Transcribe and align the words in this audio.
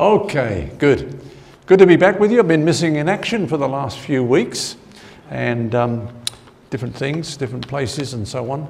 Okay, 0.00 0.70
good. 0.78 1.20
Good 1.66 1.78
to 1.78 1.86
be 1.86 1.96
back 1.96 2.18
with 2.18 2.32
you. 2.32 2.38
I've 2.38 2.48
been 2.48 2.64
missing 2.64 2.96
in 2.96 3.06
action 3.06 3.46
for 3.46 3.58
the 3.58 3.68
last 3.68 3.98
few 3.98 4.24
weeks 4.24 4.76
and 5.28 5.74
um, 5.74 6.08
different 6.70 6.96
things, 6.96 7.36
different 7.36 7.68
places, 7.68 8.14
and 8.14 8.26
so 8.26 8.50
on. 8.50 8.62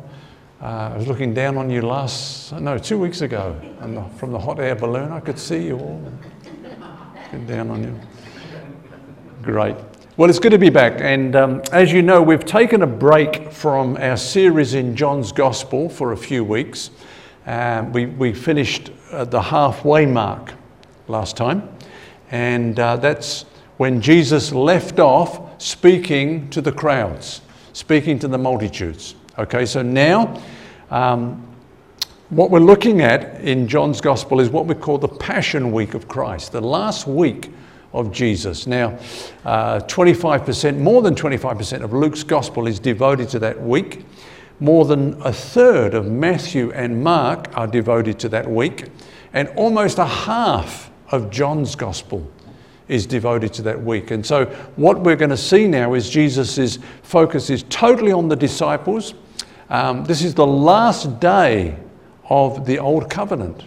Uh, 0.61 0.90
I 0.93 0.96
was 0.96 1.06
looking 1.06 1.32
down 1.32 1.56
on 1.56 1.71
you 1.71 1.82
last, 1.82 2.51
no, 2.54 2.77
two 2.79 2.98
weeks 2.98 3.21
ago 3.21 3.56
the, 3.80 4.03
from 4.19 4.32
the 4.32 4.40
hot 4.40 4.58
air 4.58 4.74
balloon. 4.74 5.12
I 5.12 5.21
could 5.21 5.38
see 5.38 5.66
you 5.69 5.79
all. 5.79 6.12
Looking 7.22 7.47
down 7.47 7.71
on 7.71 7.85
you. 7.85 8.01
Great. 9.40 9.76
Well, 10.17 10.28
it's 10.28 10.40
good 10.40 10.51
to 10.51 10.58
be 10.58 10.69
back. 10.69 11.01
And 11.01 11.37
um, 11.37 11.62
as 11.71 11.92
you 11.92 12.03
know, 12.03 12.21
we've 12.21 12.44
taken 12.44 12.83
a 12.83 12.88
break 12.88 13.53
from 13.53 13.97
our 13.99 14.17
series 14.17 14.74
in 14.74 14.97
John's 14.97 15.31
Gospel 15.31 15.88
for 15.90 16.10
a 16.10 16.16
few 16.16 16.42
weeks. 16.42 16.91
Um, 17.47 17.92
we, 17.92 18.06
we 18.06 18.33
finished 18.33 18.91
at 19.12 19.30
the 19.30 19.41
halfway 19.41 20.06
mark 20.06 20.55
last 21.11 21.37
time. 21.37 21.69
And 22.30 22.79
uh, 22.79 22.97
that's 22.97 23.43
when 23.77 24.01
Jesus 24.01 24.53
left 24.53 24.98
off 24.98 25.61
speaking 25.62 26.48
to 26.51 26.61
the 26.61 26.73
crowds, 26.73 27.41
speaking 27.73 28.19
to 28.21 28.29
the 28.29 28.39
multitudes. 28.39 29.15
Okay, 29.39 29.67
so 29.67 29.83
now 29.83 30.41
um, 30.91 31.47
what 32.31 32.51
we're 32.51 32.61
looking 32.61 33.01
at 33.01 33.41
in 33.41 33.67
John's 33.67 34.01
Gospel 34.01 34.41
is 34.41 34.51
what 34.51 34.67
we 34.67 34.75
call 34.75 34.98
the 34.98 35.09
Passion 35.09 35.73
Week 35.73 35.95
of 35.95 36.09
Christ, 36.09 36.53
the 36.53 36.61
last 36.61 37.07
week 37.07 37.51
of 37.92 38.12
Jesus. 38.12 38.67
Now, 38.67 38.98
uh, 39.45 39.81
25%, 39.81 40.79
more 40.79 41.03
than 41.03 41.15
25% 41.15 41.83
of 41.83 41.92
Luke's 41.92 42.23
Gospel 42.23 42.67
is 42.67 42.79
devoted 42.79 43.29
to 43.31 43.39
that 43.41 43.61
week. 43.61 44.05
More 44.61 44.84
than 44.84 45.20
a 45.23 45.33
third 45.33 45.95
of 45.95 46.06
Matthew 46.06 46.70
and 46.73 47.03
Mark 47.03 47.48
are 47.56 47.67
devoted 47.67 48.19
to 48.20 48.29
that 48.29 48.48
week. 48.48 48.91
And 49.33 49.48
almost 49.56 49.98
a 49.98 50.05
half 50.05 50.90
of 51.10 51.30
John's 51.30 51.74
gospel 51.74 52.27
is 52.91 53.06
devoted 53.06 53.52
to 53.55 53.62
that 53.62 53.80
week. 53.80 54.10
And 54.10 54.27
so, 54.27 54.46
what 54.77 55.00
we're 55.00 55.17
going 55.17 55.30
to 55.30 55.36
see 55.36 55.69
now 55.69 55.94
is 55.94 56.11
Jesus' 56.11 56.78
focus 57.02 57.48
is 57.48 57.62
totally 57.69 58.11
on 58.11 58.28
the 58.28 58.36
disciples. 58.36 59.14
Um, 59.69 60.05
this 60.05 60.25
is 60.25 60.34
the 60.34 60.47
last 60.47 61.20
day 61.20 61.77
of 62.28 62.67
the 62.67 62.80
old 62.80 63.08
covenant 63.08 63.64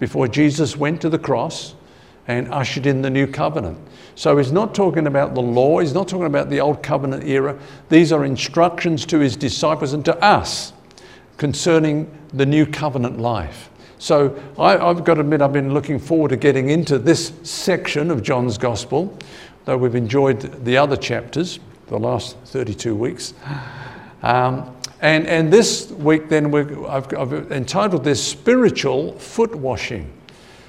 before 0.00 0.26
Jesus 0.26 0.76
went 0.76 1.00
to 1.02 1.08
the 1.08 1.18
cross 1.18 1.74
and 2.26 2.52
ushered 2.52 2.86
in 2.86 3.02
the 3.02 3.10
new 3.10 3.26
covenant. 3.26 3.78
So, 4.16 4.36
he's 4.36 4.50
not 4.50 4.74
talking 4.74 5.06
about 5.06 5.34
the 5.34 5.42
law, 5.42 5.78
he's 5.78 5.94
not 5.94 6.08
talking 6.08 6.26
about 6.26 6.50
the 6.50 6.60
old 6.60 6.82
covenant 6.82 7.24
era. 7.24 7.56
These 7.88 8.10
are 8.10 8.24
instructions 8.24 9.06
to 9.06 9.20
his 9.20 9.36
disciples 9.36 9.92
and 9.92 10.04
to 10.06 10.16
us 10.24 10.72
concerning 11.36 12.10
the 12.34 12.44
new 12.44 12.66
covenant 12.66 13.20
life. 13.20 13.69
So 14.00 14.34
I, 14.58 14.78
have 14.78 15.04
got 15.04 15.14
to 15.14 15.20
admit, 15.20 15.42
I've 15.42 15.52
been 15.52 15.74
looking 15.74 15.98
forward 15.98 16.30
to 16.30 16.36
getting 16.38 16.70
into 16.70 16.98
this 16.98 17.34
section 17.42 18.10
of 18.10 18.22
John's 18.22 18.56
Gospel, 18.56 19.16
though 19.66 19.76
we've 19.76 19.94
enjoyed 19.94 20.40
the 20.64 20.78
other 20.78 20.96
chapters 20.96 21.60
the 21.88 21.98
last 21.98 22.38
32 22.46 22.94
weeks. 22.94 23.34
Um, 24.22 24.74
and, 25.02 25.26
and 25.26 25.52
this 25.52 25.90
week, 25.90 26.30
then, 26.30 26.54
I've, 26.86 27.14
I've 27.14 27.52
entitled 27.52 28.02
this 28.02 28.26
Spiritual 28.26 29.18
Foot 29.18 29.54
Washing. 29.54 30.10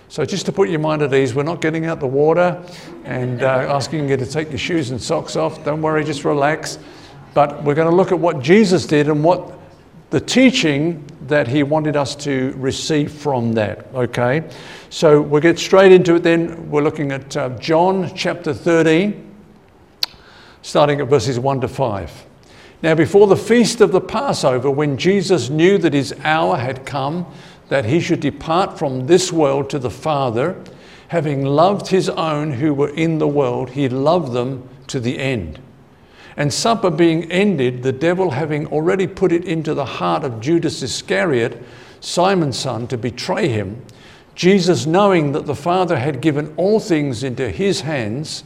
So, 0.10 0.26
just 0.26 0.46
to 0.48 0.52
put 0.52 0.68
your 0.68 0.80
mind 0.80 1.02
at 1.02 1.14
ease, 1.14 1.34
we're 1.34 1.44
not 1.44 1.62
getting 1.62 1.86
out 1.86 2.02
the 2.02 2.08
water 2.08 2.62
and 3.06 3.44
uh, 3.44 3.46
asking 3.46 4.10
you 4.10 4.18
to 4.18 4.26
take 4.26 4.50
your 4.50 4.58
shoes 4.58 4.92
and 4.92 5.02
socks 5.02 5.38
off. 5.38 5.64
Don't 5.64 5.82
worry, 5.82 6.04
just 6.04 6.26
relax. 6.26 6.80
But 7.34 7.64
we're 7.64 7.76
going 7.76 7.90
to 7.90 7.96
look 7.96 8.12
at 8.12 8.20
what 8.20 8.42
Jesus 8.42 8.86
did 8.86 9.08
and 9.08 9.24
what 9.24 9.58
the 10.10 10.20
teaching 10.20 11.06
that 11.32 11.48
he 11.48 11.64
wanted 11.64 11.96
us 11.96 12.16
to 12.16 12.54
receive 12.58 13.12
from 13.12 13.54
that. 13.54 13.88
Okay, 13.94 14.44
so 14.90 15.22
we'll 15.22 15.42
get 15.42 15.58
straight 15.58 15.92
into 15.92 16.16
it 16.16 16.24
then. 16.24 16.70
We're 16.70 16.84
looking 16.84 17.12
at 17.12 17.36
uh, 17.36 17.50
John 17.58 18.14
chapter 18.16 18.54
13, 18.54 19.34
starting 20.62 21.02
at 21.02 21.08
verses 21.08 21.40
1 21.40 21.62
to 21.62 21.68
5. 21.68 22.26
Now, 22.84 22.96
before 22.96 23.28
the 23.28 23.38
feast 23.38 23.80
of 23.80 23.92
the 23.92 24.02
Passover, 24.02 24.70
when 24.70 24.98
Jesus 24.98 25.50
knew 25.50 25.78
that 25.78 25.94
his 25.94 26.14
hour 26.24 26.58
had 26.58 26.86
come, 26.86 27.26
that 27.70 27.86
he 27.86 28.00
should 28.00 28.20
depart 28.20 28.78
from 28.78 29.08
this 29.08 29.32
world 29.32 29.70
to 29.70 29.80
the 29.80 29.90
Father, 29.90 30.62
having 31.08 31.46
loved 31.46 31.88
his 31.88 32.10
own 32.10 32.52
who 32.52 32.74
were 32.74 32.90
in 32.90 33.20
the 33.20 33.28
world, 33.28 33.70
he 33.70 33.88
loved 33.88 34.34
them 34.34 34.68
to 34.88 35.00
the 35.00 35.20
end. 35.20 35.60
And 36.38 36.54
supper 36.54 36.90
being 36.90 37.32
ended, 37.32 37.84
the 37.84 37.92
devil 37.92 38.32
having 38.32 38.68
already 38.68 39.08
put 39.08 39.32
it 39.32 39.46
into 39.46 39.74
the 39.74 39.86
heart 39.86 40.24
of 40.24 40.40
Judas 40.40 40.82
Iscariot, 40.82 41.62
Simon's 42.00 42.58
son, 42.58 42.88
to 42.88 42.98
betray 42.98 43.48
him, 43.50 43.82
Jesus, 44.36 44.86
knowing 44.86 45.34
that 45.34 45.46
the 45.46 45.56
Father 45.56 46.00
had 46.00 46.22
given 46.22 46.54
all 46.58 46.80
things 46.80 47.24
into 47.24 47.50
his 47.50 47.82
hands 47.82 48.44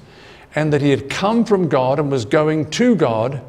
and 0.55 0.73
that 0.73 0.81
he 0.81 0.89
had 0.89 1.09
come 1.09 1.45
from 1.45 1.69
God 1.69 1.99
and 1.99 2.11
was 2.11 2.25
going 2.25 2.69
to 2.71 2.95
God, 2.95 3.41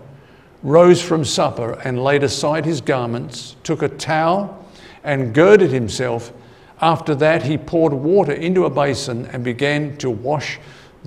rose 0.62 1.00
from 1.00 1.25
supper 1.25 1.72
and 1.84 2.02
laid 2.02 2.22
aside 2.22 2.64
his 2.64 2.80
garments, 2.80 3.56
took 3.62 3.82
a 3.82 3.88
towel 3.88 4.64
and 5.02 5.34
girded 5.34 5.70
himself. 5.70 6.32
After 6.80 7.14
that, 7.14 7.44
he 7.44 7.56
poured 7.56 7.92
water 7.92 8.32
into 8.32 8.64
a 8.64 8.70
basin 8.70 9.26
and 9.26 9.42
began 9.42 9.96
to 9.98 10.10
wash 10.10 10.58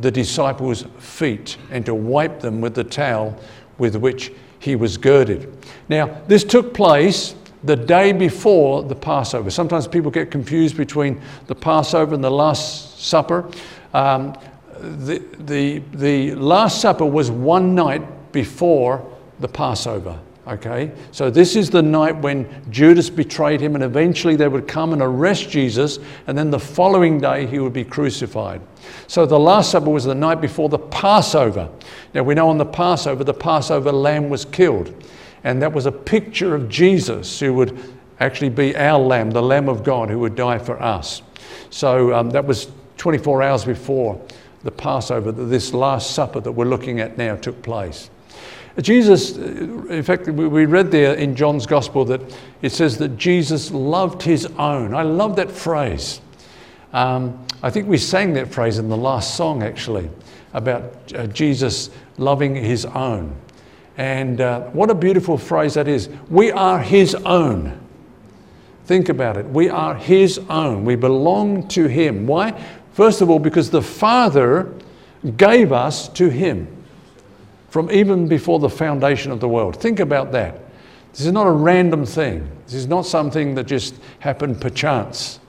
the 0.02 0.12
disciples' 0.12 0.86
feet 0.98 1.58
and 1.72 1.86
to 1.86 1.94
wipe 1.94 2.40
them 2.40 2.62
with 2.62 2.76
the 2.76 2.84
towel 2.84 3.38
with 3.78 3.96
which 3.96 4.32
he 4.60 4.76
was 4.76 4.98
girded. 4.98 5.56
Now, 5.88 6.22
this 6.28 6.44
took 6.44 6.74
place 6.74 7.36
the 7.64 7.76
day 7.76 8.12
before 8.12 8.84
the 8.84 8.96
Passover. 8.96 9.50
Sometimes 9.50 9.88
people 9.88 10.12
get 10.12 10.32
confused 10.32 10.78
between 10.78 11.22
the 11.48 11.56
Passover 11.56 12.16
and 12.16 12.24
the 12.24 12.32
Last 12.32 13.00
Supper. 13.00 13.50
Um, 13.94 14.38
the, 14.80 15.20
the, 15.40 15.80
the 15.94 16.36
Last 16.36 16.82
Supper 16.82 17.06
was 17.06 17.30
one 17.30 17.76
night 17.76 18.32
before 18.32 19.06
the 19.40 19.48
Passover. 19.48 20.20
Okay, 20.50 20.92
so 21.12 21.30
this 21.30 21.56
is 21.56 21.70
the 21.70 21.84
night 21.84 22.16
when 22.16 22.50
Judas 22.72 23.08
betrayed 23.08 23.62
him, 23.62 23.76
and 23.76 23.84
eventually 23.84 24.36
they 24.36 24.48
would 24.48 24.68
come 24.68 24.94
and 24.94 25.02
arrest 25.02 25.52
Jesus, 25.52 26.00
and 26.26 26.36
then 26.36 26.50
the 26.50 26.60
following 26.60 27.20
day 27.22 27.46
he 27.46 27.60
would 27.60 27.72
be 27.72 27.84
crucified. 27.84 28.60
So 29.06 29.28
the 29.28 29.38
Last 29.38 29.70
Supper 29.70 29.92
was 29.92 30.06
the 30.06 30.16
night 30.16 30.42
before 30.42 30.68
the 30.68 30.80
Passover. 30.80 31.70
Now 32.16 32.24
we 32.24 32.34
know 32.34 32.50
on 32.50 32.58
the 32.58 32.66
Passover, 32.66 33.24
the 33.24 33.32
Passover 33.32 33.92
lamb 33.92 34.28
was 34.30 34.44
killed, 34.44 34.92
and 35.44 35.62
that 35.62 35.72
was 35.72 35.86
a 35.86 35.92
picture 35.92 36.56
of 36.56 36.68
Jesus 36.68 37.40
who 37.40 37.54
would 37.54 37.80
actually 38.20 38.50
be 38.50 38.76
our 38.76 38.98
lamb, 38.98 39.30
the 39.30 39.44
Lamb 39.44 39.70
of 39.70 39.84
God 39.84 40.10
who 40.10 40.18
would 40.18 40.34
die 40.34 40.58
for 40.58 40.82
us. 40.82 41.22
So 41.70 42.16
um, 42.16 42.32
that 42.32 42.44
was 42.44 42.72
24 42.98 43.44
hours 43.44 43.66
before 43.66 44.20
the 44.64 44.72
Passover 44.72 45.32
that 45.32 45.44
this 45.44 45.76
Last 45.76 46.16
Supper 46.16 46.40
that 46.40 46.52
we're 46.52 46.66
looking 46.66 47.00
at 47.00 47.20
now 47.20 47.36
took 47.36 47.62
place. 47.62 48.10
Jesus, 48.82 49.36
in 49.36 50.04
fact, 50.04 50.28
we 50.28 50.66
read 50.66 50.92
there 50.92 51.16
in 51.16 51.36
John's 51.36 51.66
Gospel 51.66 52.06
that 52.06 52.22
it 52.62 52.72
says 52.72 52.98
that 53.00 53.18
Jesus 53.18 53.72
loved 53.72 54.22
his 54.22 54.46
own. 54.58 54.94
I 54.94 55.02
love 55.02 55.36
that 55.38 55.52
phrase. 55.52 56.22
Um, 56.94 57.46
I 57.62 57.70
think 57.70 57.88
we 57.88 57.98
sang 57.98 58.34
that 58.34 58.54
phrase 58.54 58.78
in 58.78 58.90
the 58.90 58.98
last 58.98 59.36
song, 59.36 59.64
actually, 59.64 60.10
about 60.54 60.94
uh, 61.14 61.28
Jesus 61.28 61.90
loving 62.18 62.56
his 62.56 62.86
own. 62.86 63.36
And 63.98 64.40
uh, 64.40 64.62
what 64.70 64.90
a 64.90 64.96
beautiful 64.96 65.38
phrase 65.38 65.74
that 65.74 65.88
is. 65.88 66.10
We 66.30 66.52
are 66.52 66.80
his 66.80 67.16
own. 67.16 67.80
Think 68.86 69.10
about 69.10 69.36
it. 69.36 69.46
We 69.46 69.70
are 69.70 69.94
his 69.94 70.40
own. 70.50 70.86
We 70.86 70.96
belong 70.96 71.68
to 71.70 71.88
him. 71.88 72.26
Why? 72.26 72.52
First 72.94 73.22
of 73.22 73.30
all, 73.30 73.40
because 73.40 73.70
the 73.70 73.82
Father 73.82 74.74
gave 75.38 75.72
us 75.72 76.08
to 76.10 76.30
him 76.30 76.68
from 77.70 77.92
even 77.92 78.28
before 78.28 78.60
the 78.60 78.70
foundation 78.70 79.32
of 79.32 79.40
the 79.40 79.48
world. 79.48 79.76
Think 79.76 80.00
about 80.00 80.32
that. 80.32 80.60
This 81.12 81.22
is 81.22 81.32
not 81.32 81.48
a 81.48 81.52
random 81.52 82.06
thing, 82.06 82.50
this 82.66 82.76
is 82.76 82.88
not 82.88 83.06
something 83.06 83.56
that 83.56 83.66
just 83.66 83.96
happened 84.20 84.62
perchance. 84.62 85.40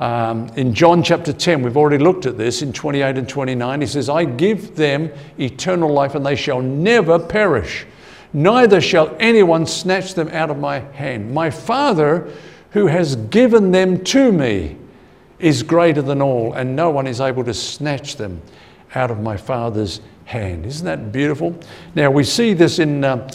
Um, 0.00 0.48
in 0.56 0.74
John 0.74 1.02
chapter 1.02 1.32
10, 1.32 1.62
we've 1.62 1.76
already 1.76 2.02
looked 2.02 2.26
at 2.26 2.36
this 2.36 2.60
in 2.62 2.72
28 2.72 3.18
and 3.18 3.28
29. 3.28 3.80
He 3.80 3.86
says, 3.86 4.08
I 4.08 4.24
give 4.24 4.74
them 4.74 5.12
eternal 5.38 5.92
life 5.92 6.16
and 6.16 6.26
they 6.26 6.34
shall 6.34 6.60
never 6.60 7.20
perish, 7.20 7.86
neither 8.32 8.80
shall 8.80 9.16
anyone 9.20 9.64
snatch 9.64 10.14
them 10.14 10.28
out 10.28 10.50
of 10.50 10.58
my 10.58 10.80
hand. 10.80 11.32
My 11.32 11.50
Father, 11.50 12.28
who 12.70 12.88
has 12.88 13.14
given 13.16 13.70
them 13.70 14.02
to 14.04 14.32
me, 14.32 14.76
is 15.38 15.62
greater 15.62 16.02
than 16.02 16.22
all, 16.22 16.52
and 16.54 16.74
no 16.74 16.90
one 16.90 17.06
is 17.06 17.20
able 17.20 17.44
to 17.44 17.54
snatch 17.54 18.16
them 18.16 18.40
out 18.94 19.10
of 19.10 19.20
my 19.20 19.36
Father's 19.36 20.00
hand. 20.32 20.64
Isn't 20.64 20.86
that 20.86 21.12
beautiful? 21.12 21.54
Now, 21.94 22.10
we 22.10 22.24
see 22.24 22.54
this 22.54 22.78
in 22.78 23.04
uh, 23.04 23.30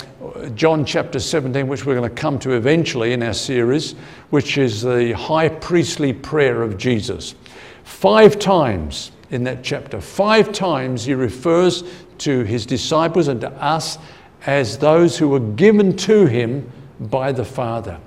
John 0.56 0.84
chapter 0.84 1.20
17, 1.20 1.68
which 1.68 1.86
we're 1.86 1.96
going 1.96 2.10
to 2.10 2.16
come 2.16 2.40
to 2.40 2.54
eventually 2.54 3.14
in 3.14 3.22
our 3.22 3.36
series, 3.36 3.94
which 4.32 4.58
is 4.58 4.82
the 4.82 5.14
high 5.14 5.48
priestly 5.48 6.12
prayer 6.12 6.64
of 6.64 6.78
Jesus. 6.78 7.36
Five 7.84 8.40
times 8.40 9.12
in 9.30 9.44
that 9.44 9.64
chapter, 9.64 10.02
five 10.02 10.52
times 10.52 11.06
he 11.06 11.14
refers 11.14 11.84
to 12.18 12.44
his 12.44 12.66
disciples 12.66 13.28
and 13.28 13.42
to 13.42 13.52
us 13.52 14.00
as 14.48 14.80
those 14.80 15.20
who 15.20 15.30
were 15.30 15.40
given 15.40 15.96
to 15.98 16.26
him 16.26 16.70
by 17.00 17.32
the 17.32 17.46
Father. 17.46 18.00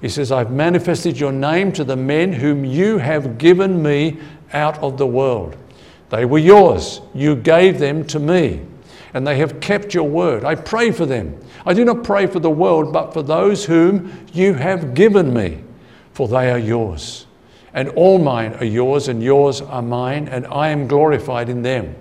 He 0.00 0.08
says, 0.08 0.32
I've 0.32 0.50
manifested 0.50 1.20
your 1.20 1.32
name 1.32 1.72
to 1.72 1.84
the 1.84 1.96
men 1.96 2.32
whom 2.32 2.64
you 2.64 2.96
have 2.96 3.36
given 3.36 3.82
me 3.82 4.18
out 4.54 4.78
of 4.78 4.96
the 4.96 5.06
world. 5.06 5.56
They 6.10 6.24
were 6.24 6.38
yours. 6.38 7.00
You 7.14 7.36
gave 7.36 7.78
them 7.78 8.04
to 8.08 8.18
me, 8.18 8.60
and 9.14 9.26
they 9.26 9.38
have 9.38 9.60
kept 9.60 9.94
your 9.94 10.08
word. 10.08 10.44
I 10.44 10.56
pray 10.56 10.90
for 10.90 11.06
them. 11.06 11.40
I 11.64 11.72
do 11.72 11.84
not 11.84 12.04
pray 12.04 12.26
for 12.26 12.40
the 12.40 12.50
world, 12.50 12.92
but 12.92 13.12
for 13.12 13.22
those 13.22 13.64
whom 13.64 14.26
you 14.32 14.54
have 14.54 14.94
given 14.94 15.32
me, 15.32 15.62
for 16.12 16.28
they 16.28 16.50
are 16.50 16.58
yours. 16.58 17.26
And 17.72 17.88
all 17.90 18.18
mine 18.18 18.54
are 18.54 18.64
yours, 18.64 19.08
and 19.08 19.22
yours 19.22 19.60
are 19.60 19.82
mine, 19.82 20.28
and 20.28 20.46
I 20.48 20.68
am 20.68 20.88
glorified 20.88 21.48
in 21.48 21.62
them. 21.62 21.94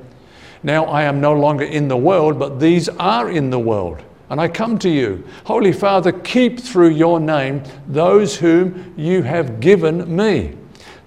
Now 0.64 0.86
I 0.86 1.04
am 1.04 1.22
no 1.22 1.34
longer 1.34 1.64
in 1.64 1.88
the 1.88 1.98
world, 1.98 2.40
but 2.40 2.60
these 2.60 2.90
are 2.90 3.30
in 3.30 3.50
the 3.50 3.60
world. 3.60 4.02
And 4.32 4.42
I 4.42 4.48
come 4.48 4.78
to 4.80 4.90
you. 4.90 5.24
Holy 5.46 5.72
Father, 5.72 6.12
keep 6.12 6.60
through 6.60 6.90
your 6.90 7.20
name 7.20 7.64
those 7.88 8.36
whom 8.36 8.94
you 8.98 9.22
have 9.22 9.60
given 9.60 10.16
me, 10.16 10.56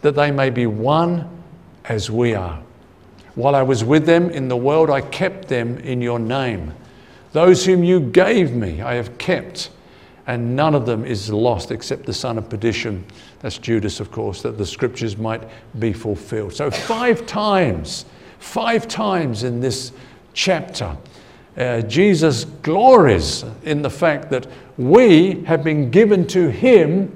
that 0.01 0.15
they 0.15 0.31
may 0.31 0.51
be 0.51 0.67
one 0.67 1.29
as 1.85 2.11
we 2.11 2.35
are. 2.35 2.63
While 3.35 3.55
I 3.55 3.63
was 3.63 3.83
with 3.83 4.05
them 4.05 4.31
in 4.31 4.49
the 4.49 4.57
world, 4.57 4.91
I 4.91 5.01
kept 5.01 5.49
them 5.49 5.79
in 5.79 6.03
your 6.03 6.19
name. 6.19 6.73
Those 7.33 7.65
whom 7.65 7.83
you 7.83 7.99
gave 7.99 8.53
me, 8.53 8.83
I 8.83 8.95
have 8.95 9.17
kept, 9.17 9.71
and 10.27 10.55
none 10.55 10.75
of 10.75 10.85
them 10.85 11.05
is 11.05 11.31
lost 11.31 11.71
except 11.71 12.05
the 12.05 12.13
son 12.13 12.37
of 12.37 12.51
perdition. 12.51 13.05
That's 13.41 13.57
Judas, 13.57 14.01
of 14.01 14.11
course, 14.11 14.43
that 14.43 14.59
the 14.59 14.67
scriptures 14.67 15.17
might 15.17 15.43
be 15.79 15.95
fulfilled. 15.95 16.53
So, 16.53 16.71
five 16.71 17.27
times, 17.27 18.05
five 18.39 18.87
times 18.87 19.45
in 19.45 19.61
this 19.61 19.93
chapter, 20.35 20.97
uh, 21.57 21.81
Jesus 21.83 22.45
glories 22.45 23.45
in 23.65 23.83
the 23.83 23.91
fact 23.91 24.31
that 24.31 24.47
we 24.77 25.43
have 25.45 25.65
been 25.65 25.91
given 25.91 26.27
to 26.29 26.51
him 26.51 27.11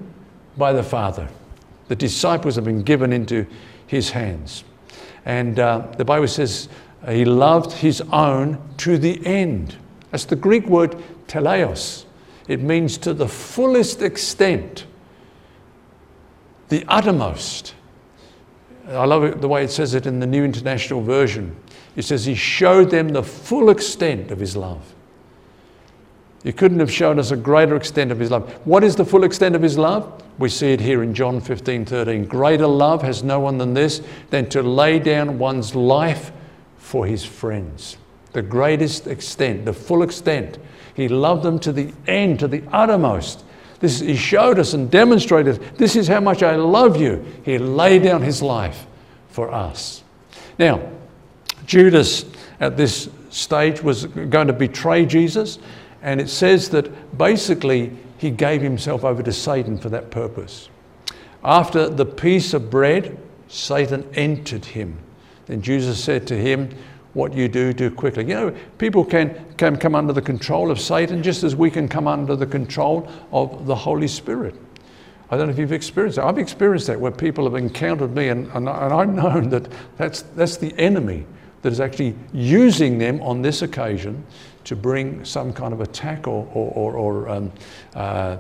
by 0.57 0.73
the 0.73 0.83
Father. 0.83 1.29
The 1.89 1.97
disciples 1.97 2.57
have 2.57 2.65
been 2.65 2.83
given 2.83 3.13
into 3.13 3.47
his 3.87 4.11
hands. 4.11 4.65
And 5.27 5.59
uh, 5.59 5.89
the 5.99 6.05
Bible 6.05 6.29
says 6.29 6.69
he 7.09 7.25
loved 7.25 7.73
his 7.73 8.01
own 8.13 8.59
to 8.79 8.97
the 8.97 9.25
end. 9.27 9.77
That's 10.11 10.25
the 10.25 10.37
Greek 10.37 10.67
word 10.67 10.97
teleos. 11.27 12.05
It 12.49 12.63
means 12.63 12.97
to 12.99 13.13
the 13.13 13.29
fullest 13.29 14.03
extent, 14.03 14.87
the 16.69 16.85
uttermost. 16.89 17.75
I 18.89 19.05
love 19.05 19.25
it, 19.25 19.41
the 19.41 19.49
way 19.49 19.65
it 19.65 19.71
says 19.71 19.95
it 19.95 20.07
in 20.07 20.21
the 20.21 20.27
New 20.27 20.45
International 20.45 21.03
Version. 21.03 21.57
It 21.97 22.03
says 22.03 22.25
he 22.25 22.37
showed 22.37 22.91
them 22.91 23.09
the 23.09 23.23
full 23.23 23.71
extent 23.71 24.31
of 24.31 24.39
his 24.39 24.57
love. 24.57 24.95
He 26.47 26.53
couldn't 26.53 26.79
have 26.79 26.93
shown 26.93 27.19
us 27.19 27.33
a 27.33 27.37
greater 27.37 27.75
extent 27.75 28.13
of 28.13 28.21
his 28.21 28.31
love. 28.31 28.49
What 28.65 28.85
is 28.85 28.95
the 28.95 29.05
full 29.05 29.25
extent 29.25 29.57
of 29.57 29.63
his 29.63 29.77
love? 29.77 30.23
We 30.39 30.49
see 30.49 30.73
it 30.73 30.81
here 30.81 31.03
in 31.03 31.13
John 31.13 31.41
15 31.41 31.85
13. 31.85 32.25
Greater 32.27 32.69
love 32.69 33.03
has 33.03 33.25
no 33.25 33.41
one 33.41 33.59
than 33.59 33.75
this, 33.75 34.01
than 34.31 34.49
to 34.51 34.63
lay 34.63 35.01
down 35.01 35.41
one's 35.41 35.75
life 35.75 36.31
for 36.79 37.05
his 37.05 37.25
friends. 37.25 37.97
The 38.31 38.43
greatest 38.43 39.09
extent, 39.09 39.65
the 39.65 39.73
full 39.73 40.05
extent. 40.05 40.59
He 40.95 41.09
loved 41.09 41.43
them 41.43 41.59
to 41.59 41.73
the 41.73 41.93
end, 42.07 42.39
to 42.39 42.47
the 42.47 42.63
uttermost. 42.71 43.45
This, 43.81 43.99
he 43.99 44.15
showed 44.15 44.61
us 44.61 44.73
and 44.73 44.89
demonstrated 44.89 45.57
this 45.79 45.97
is 45.97 46.07
how 46.07 46.21
much 46.21 46.45
I 46.45 46.55
love 46.55 46.97
you. 46.97 47.25
He 47.45 47.59
laid 47.59 48.05
down 48.05 48.23
his 48.23 48.41
life 48.41 48.87
for 49.31 49.53
us. 49.53 50.05
Now, 50.61 50.93
Judas 51.67 52.25
at 52.61 52.77
this 52.77 53.11
stage 53.31 53.83
was 53.83 54.07
going 54.07 54.47
to 54.47 54.53
betray 54.53 55.07
Jesus. 55.07 55.59
And 56.03 56.21
it 56.21 56.29
says 56.29 56.69
that 56.71 57.17
basically 57.17 57.93
he 58.19 58.31
gave 58.31 58.63
himself 58.63 59.05
over 59.05 59.23
to 59.23 59.33
Satan 59.33 59.79
for 59.79 59.89
that 59.91 60.11
purpose. 60.11 60.69
After 61.45 61.89
the 61.89 62.07
piece 62.07 62.55
of 62.55 62.71
bread, 62.71 63.19
Satan 63.49 64.09
entered 64.15 64.65
him. 64.65 64.99
Then 65.47 65.63
Jesus 65.63 66.03
said 66.03 66.27
to 66.29 66.37
him, 66.37 66.71
What 67.13 67.35
you 67.35 67.49
do, 67.49 67.73
do 67.73 67.91
quickly. 67.91 68.25
You 68.25 68.35
know, 68.35 68.57
people 68.79 69.05
can, 69.05 69.55
can 69.57 69.77
come 69.77 69.95
under 69.95 70.13
the 70.13 70.23
control 70.23 70.71
of 70.71 70.81
Satan 70.81 71.23
just 71.23 71.45
as 71.45 71.55
we 71.55 71.71
can 71.71 71.89
come 71.89 72.09
under 72.09 72.35
the 72.35 72.47
control 72.47 73.09
of 73.33 73.67
the 73.67 73.75
Holy 73.75 74.09
Spirit. 74.09 74.55
I 75.31 75.37
don't 75.37 75.47
know 75.47 75.53
if 75.53 75.59
you've 75.59 75.73
experienced 75.73 76.17
that. 76.17 76.25
I've 76.25 76.39
experienced 76.39 76.87
that 76.87 77.01
where 77.01 77.11
people 77.11 77.45
have 77.45 77.57
encountered 77.57 78.15
me, 78.15 78.29
and, 78.29 78.47
and, 78.53 78.69
and 78.69 78.93
I've 78.93 79.09
known 79.09 79.49
that 79.51 79.69
that's, 79.97 80.23
that's 80.23 80.57
the 80.57 80.77
enemy 80.79 81.27
that 81.63 81.73
is 81.73 81.81
actually 81.81 82.15
using 82.33 82.99
them 82.99 83.21
on 83.23 83.43
this 83.43 83.63
occasion 83.63 84.25
to 84.67 84.75
bring 84.75 85.25
some 85.25 85.53
kind 85.53 85.73
of 85.73 85.81
attack 85.81 86.27
or, 86.27 86.45
or, 86.53 86.73
or, 86.73 86.97
or 86.97 87.29
um, 87.29 87.53
uh, 87.95 88.37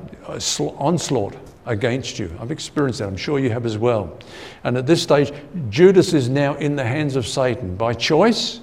onslaught 0.77 1.37
against 1.67 2.19
you. 2.19 2.37
I've 2.41 2.51
experienced 2.51 2.99
that. 2.99 3.07
I'm 3.07 3.17
sure 3.17 3.39
you 3.39 3.51
have 3.51 3.65
as 3.65 3.79
well. 3.79 4.19
And 4.65 4.77
at 4.77 4.89
this 4.89 5.01
stage, 5.01 5.33
Judas 5.71 6.15
is 6.15 6.29
now 6.29 6.57
in 6.57 6.75
the 6.75 6.83
hands 6.83 7.15
of 7.15 7.29
Satan 7.29 7.77
by 7.77 7.95
choice, 7.95 8.59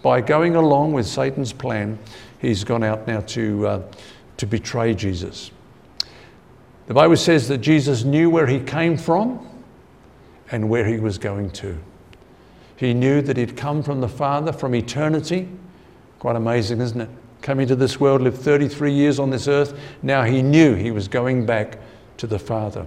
by 0.00 0.22
going 0.22 0.56
along 0.56 0.94
with 0.94 1.06
Satan's 1.06 1.52
plan. 1.52 1.98
He's 2.38 2.64
gone 2.64 2.82
out 2.82 3.06
now 3.06 3.20
to, 3.20 3.66
uh, 3.66 3.82
to 4.38 4.46
betray 4.46 4.94
Jesus. 4.94 5.50
The 6.86 6.94
Bible 6.94 7.18
says 7.18 7.46
that 7.48 7.58
Jesus 7.58 8.04
knew 8.04 8.30
where 8.30 8.46
he 8.46 8.58
came 8.58 8.96
from 8.96 9.46
and 10.50 10.70
where 10.70 10.86
he 10.86 10.98
was 10.98 11.18
going 11.18 11.50
to. 11.50 11.78
He 12.76 12.94
knew 12.94 13.20
that 13.20 13.36
he'd 13.36 13.54
come 13.54 13.82
from 13.82 14.00
the 14.00 14.08
Father 14.08 14.50
from 14.50 14.74
eternity 14.74 15.50
Quite 16.22 16.36
amazing, 16.36 16.80
isn't 16.80 17.00
it? 17.00 17.08
Came 17.40 17.58
into 17.58 17.74
this 17.74 17.98
world, 17.98 18.22
lived 18.22 18.38
33 18.38 18.92
years 18.92 19.18
on 19.18 19.30
this 19.30 19.48
earth. 19.48 19.76
Now 20.02 20.22
he 20.22 20.40
knew 20.40 20.76
he 20.76 20.92
was 20.92 21.08
going 21.08 21.44
back 21.44 21.80
to 22.18 22.28
the 22.28 22.38
Father. 22.38 22.86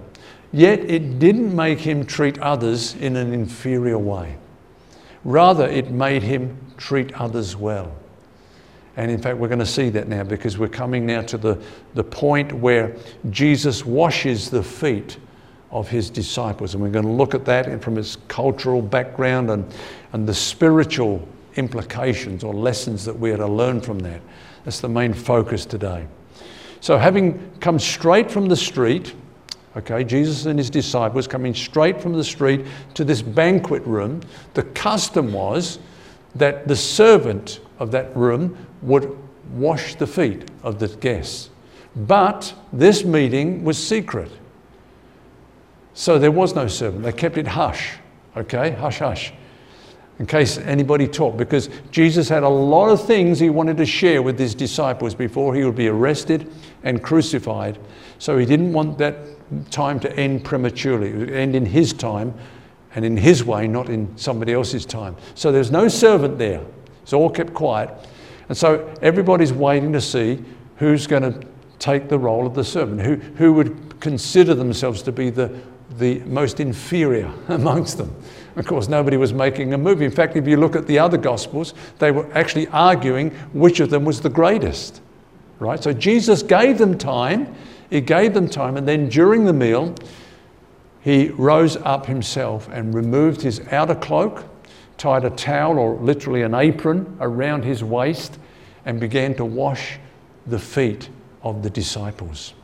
Yet 0.54 0.78
it 0.78 1.18
didn't 1.18 1.54
make 1.54 1.78
him 1.78 2.06
treat 2.06 2.38
others 2.38 2.94
in 2.94 3.14
an 3.14 3.34
inferior 3.34 3.98
way. 3.98 4.38
Rather, 5.22 5.68
it 5.68 5.90
made 5.90 6.22
him 6.22 6.56
treat 6.78 7.12
others 7.12 7.54
well. 7.54 7.94
And 8.96 9.10
in 9.10 9.20
fact, 9.20 9.36
we're 9.36 9.48
going 9.48 9.58
to 9.58 9.66
see 9.66 9.90
that 9.90 10.08
now 10.08 10.22
because 10.24 10.56
we're 10.56 10.68
coming 10.68 11.04
now 11.04 11.20
to 11.20 11.36
the, 11.36 11.62
the 11.92 12.04
point 12.04 12.54
where 12.54 12.96
Jesus 13.28 13.84
washes 13.84 14.48
the 14.48 14.62
feet 14.62 15.18
of 15.70 15.90
his 15.90 16.08
disciples. 16.08 16.72
And 16.72 16.82
we're 16.82 16.88
going 16.88 17.04
to 17.04 17.10
look 17.10 17.34
at 17.34 17.44
that 17.44 17.82
from 17.82 17.96
his 17.96 18.16
cultural 18.28 18.80
background 18.80 19.50
and, 19.50 19.70
and 20.14 20.26
the 20.26 20.32
spiritual 20.32 21.28
implications 21.56 22.44
or 22.44 22.54
lessons 22.54 23.04
that 23.04 23.18
we 23.18 23.30
are 23.32 23.36
to 23.36 23.46
learn 23.46 23.80
from 23.80 23.98
that. 24.00 24.20
That's 24.64 24.80
the 24.80 24.88
main 24.88 25.12
focus 25.14 25.64
today. 25.64 26.06
So, 26.80 26.98
having 26.98 27.50
come 27.60 27.78
straight 27.78 28.30
from 28.30 28.46
the 28.46 28.56
street, 28.56 29.14
okay, 29.76 30.04
Jesus 30.04 30.46
and 30.46 30.58
his 30.58 30.70
disciples 30.70 31.26
coming 31.26 31.54
straight 31.54 32.00
from 32.00 32.12
the 32.12 32.24
street 32.24 32.66
to 32.94 33.04
this 33.04 33.22
banquet 33.22 33.82
room, 33.84 34.20
the 34.54 34.62
custom 34.62 35.32
was 35.32 35.78
that 36.34 36.68
the 36.68 36.76
servant 36.76 37.60
of 37.78 37.90
that 37.92 38.14
room 38.16 38.56
would 38.82 39.16
wash 39.54 39.94
the 39.94 40.06
feet 40.06 40.50
of 40.62 40.78
the 40.78 40.88
guests. 40.88 41.50
But 41.94 42.52
this 42.72 43.04
meeting 43.04 43.64
was 43.64 43.78
secret. 43.84 44.30
So 45.94 46.18
there 46.18 46.30
was 46.30 46.54
no 46.54 46.66
servant. 46.66 47.04
They 47.04 47.12
kept 47.12 47.38
it 47.38 47.46
hush, 47.46 47.94
okay, 48.36 48.72
hush 48.72 48.98
hush 48.98 49.32
in 50.18 50.26
case 50.26 50.58
anybody 50.58 51.06
talked, 51.06 51.36
because 51.36 51.68
Jesus 51.90 52.28
had 52.28 52.42
a 52.42 52.48
lot 52.48 52.88
of 52.88 53.04
things 53.04 53.38
he 53.38 53.50
wanted 53.50 53.76
to 53.76 53.86
share 53.86 54.22
with 54.22 54.38
his 54.38 54.54
disciples 54.54 55.14
before 55.14 55.54
he 55.54 55.64
would 55.64 55.76
be 55.76 55.88
arrested 55.88 56.50
and 56.84 57.02
crucified. 57.02 57.78
So 58.18 58.38
he 58.38 58.46
didn't 58.46 58.72
want 58.72 58.98
that 58.98 59.16
time 59.70 60.00
to 60.00 60.16
end 60.16 60.44
prematurely, 60.44 61.10
it 61.10 61.16
would 61.16 61.30
end 61.30 61.54
in 61.54 61.66
his 61.66 61.92
time 61.92 62.34
and 62.94 63.04
in 63.04 63.16
his 63.16 63.44
way, 63.44 63.68
not 63.68 63.90
in 63.90 64.16
somebody 64.16 64.54
else's 64.54 64.86
time. 64.86 65.16
So 65.34 65.52
there's 65.52 65.70
no 65.70 65.86
servant 65.86 66.38
there. 66.38 66.62
It's 67.02 67.12
all 67.12 67.28
kept 67.28 67.52
quiet. 67.52 67.90
And 68.48 68.56
so 68.56 68.92
everybody's 69.02 69.52
waiting 69.52 69.92
to 69.92 70.00
see 70.00 70.42
who's 70.76 71.06
going 71.06 71.22
to 71.22 71.46
take 71.78 72.08
the 72.08 72.18
role 72.18 72.46
of 72.46 72.54
the 72.54 72.64
servant, 72.64 73.02
who, 73.02 73.16
who 73.36 73.52
would 73.52 74.00
consider 74.00 74.54
themselves 74.54 75.02
to 75.02 75.12
be 75.12 75.28
the, 75.28 75.60
the 75.98 76.20
most 76.20 76.58
inferior 76.58 77.30
amongst 77.48 77.98
them. 77.98 78.14
Of 78.56 78.66
course, 78.66 78.88
nobody 78.88 79.18
was 79.18 79.34
making 79.34 79.74
a 79.74 79.78
movie. 79.78 80.06
In 80.06 80.10
fact, 80.10 80.34
if 80.34 80.48
you 80.48 80.56
look 80.56 80.76
at 80.76 80.86
the 80.86 80.98
other 80.98 81.18
Gospels, 81.18 81.74
they 81.98 82.10
were 82.10 82.26
actually 82.32 82.66
arguing 82.68 83.30
which 83.52 83.80
of 83.80 83.90
them 83.90 84.04
was 84.04 84.20
the 84.20 84.30
greatest. 84.30 85.02
Right? 85.58 85.82
So 85.82 85.92
Jesus 85.92 86.42
gave 86.42 86.78
them 86.78 86.96
time. 86.96 87.54
He 87.90 88.00
gave 88.00 88.32
them 88.32 88.48
time. 88.48 88.76
And 88.76 88.88
then 88.88 89.08
during 89.08 89.44
the 89.44 89.52
meal, 89.52 89.94
he 91.02 91.28
rose 91.28 91.76
up 91.76 92.06
himself 92.06 92.68
and 92.72 92.94
removed 92.94 93.42
his 93.42 93.60
outer 93.70 93.94
cloak, 93.94 94.44
tied 94.96 95.24
a 95.24 95.30
towel 95.30 95.78
or 95.78 95.94
literally 95.96 96.42
an 96.42 96.54
apron 96.54 97.16
around 97.20 97.62
his 97.62 97.84
waist, 97.84 98.38
and 98.86 98.98
began 98.98 99.34
to 99.34 99.44
wash 99.44 99.98
the 100.46 100.58
feet 100.58 101.10
of 101.42 101.62
the 101.62 101.70
disciples, 101.70 102.54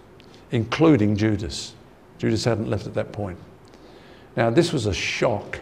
including 0.52 1.16
Judas. 1.16 1.74
Judas 2.18 2.44
hadn't 2.44 2.70
left 2.70 2.86
at 2.86 2.94
that 2.94 3.12
point. 3.12 3.38
Now, 4.36 4.48
this 4.48 4.72
was 4.72 4.86
a 4.86 4.94
shock 4.94 5.60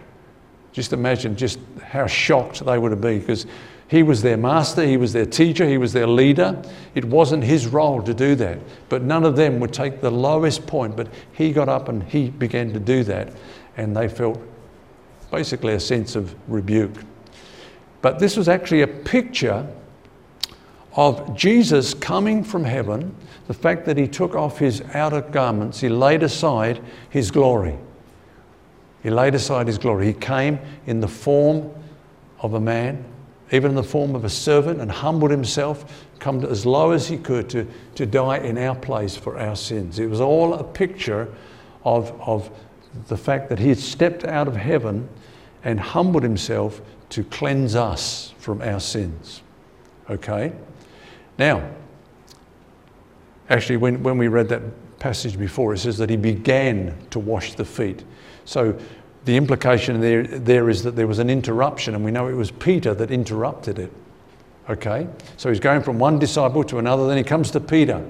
just 0.73 0.93
imagine 0.93 1.37
just 1.37 1.59
how 1.83 2.07
shocked 2.07 2.65
they 2.65 2.79
would 2.79 2.93
have 2.93 3.01
been 3.01 3.21
because 3.21 3.47
he 3.91 4.05
was 4.05 4.23
their 4.23 4.37
master, 4.37 4.87
he 4.87 4.97
was 4.97 5.13
their 5.13 5.27
teacher, 5.27 5.67
he 5.67 5.77
was 5.77 5.93
their 5.93 6.07
leader. 6.07 6.63
It 6.95 7.05
wasn't 7.05 7.43
his 7.43 7.67
role 7.67 8.01
to 8.03 8.15
do 8.15 8.37
that. 8.37 8.61
But 8.89 9.03
none 9.03 9.25
of 9.25 9.35
them 9.35 9.59
would 9.59 9.73
take 9.73 10.01
the 10.01 10.13
lowest 10.13 10.65
point. 10.69 10.97
But 10.97 11.09
he 11.33 11.53
got 11.53 11.69
up 11.69 11.89
and 11.89 12.05
he 12.05 12.31
began 12.31 12.73
to 12.73 12.79
do 12.79 13.03
that. 13.05 13.33
And 13.77 13.97
they 13.97 14.09
felt 14.09 14.41
basically 15.33 15.75
a 15.75 15.81
sense 15.81 16.15
of 16.15 16.37
rebuke. 16.49 17.03
But 18.01 18.21
this 18.21 18.37
was 18.37 18.49
actually 18.49 18.83
a 18.83 18.87
picture 18.87 19.67
of 20.95 21.37
Jesus 21.37 21.93
coming 21.93 22.45
from 22.45 22.65
heaven, 22.65 23.15
the 23.49 23.55
fact 23.55 23.87
that 23.87 23.97
he 23.97 24.07
took 24.07 24.37
off 24.37 24.59
his 24.59 24.83
outer 24.95 25.21
garments, 25.21 25.81
he 25.81 25.89
laid 25.89 26.23
aside 26.23 26.81
his 27.11 27.33
glory. 27.33 27.77
He 29.03 29.11
laid 29.11 29.35
aside 29.35 29.67
his 29.67 29.79
glory. 29.79 30.07
He 30.07 30.13
came 30.13 30.59
in 30.87 31.01
the 31.01 31.09
form 31.09 31.73
of 32.41 32.55
a 32.55 32.61
man, 32.61 33.05
even 33.51 33.71
in 33.71 33.75
the 33.75 33.83
form 33.83 34.15
of 34.15 34.25
a 34.25 34.31
servant, 34.31 34.81
and 34.81 34.91
humbled 34.91 35.31
himself, 35.31 36.07
come 36.19 36.45
as 36.45 36.67
low 36.67 36.91
as 36.93 37.09
he 37.09 37.17
could 37.17 37.49
to, 37.51 37.67
to 37.95 38.07
die 38.07 38.39
in 38.39 38.59
our 38.59 38.75
place 38.75 39.17
for 39.17 39.39
our 39.39 39.57
sins. 39.57 39.99
It 39.99 40.07
was 40.07 40.21
all 40.21 40.55
a 40.55 40.65
picture 40.65 41.35
of, 41.85 42.13
of 42.21 42.51
the 43.09 43.17
fact 43.17 43.49
that 43.49 43.59
he 43.59 43.69
had 43.69 43.79
stepped 43.79 44.25
out 44.25 44.49
of 44.49 44.57
heaven 44.57 45.09
and 45.65 45.81
humbled 45.81 46.23
himself 46.23 46.81
to 47.11 47.25
cleanse 47.25 47.75
us 47.75 48.35
from 48.39 48.63
our 48.63 48.81
sins. 48.81 49.43
Okay? 50.09 50.53
Now, 51.39 51.69
actually, 53.49 53.79
when, 53.79 54.03
when 54.03 54.19
we 54.19 54.29
read 54.29 54.49
that 54.51 54.63
passage 55.01 55.37
before, 55.37 55.75
it 55.75 55.79
says 55.79 55.99
that 55.99 56.09
he 56.09 56.17
began 56.17 56.97
to 57.11 57.19
wash 57.19 57.55
the 57.55 57.65
feet. 57.65 58.05
So 58.45 58.79
the 59.25 59.37
implication 59.37 60.01
there, 60.01 60.23
there 60.23 60.71
is 60.71 60.85
that 60.85 60.95
there 60.95 61.09
was 61.09 61.19
an 61.19 61.29
interruption, 61.29 61.97
and 61.97 62.05
we 62.05 62.13
know 62.13 62.29
it 62.29 62.35
was 62.35 62.53
Peter 62.53 62.95
that 62.95 63.11
interrupted 63.11 63.81
it. 63.81 63.93
Okay? 64.69 65.09
So 65.37 65.49
he's 65.49 65.59
going 65.59 65.83
from 65.83 65.99
one 65.99 66.21
disciple 66.21 66.63
to 66.65 66.79
another, 66.79 67.09
then 67.09 67.17
he 67.17 67.25
comes 67.25 67.51
to 67.51 67.61
Peter. 67.61 68.09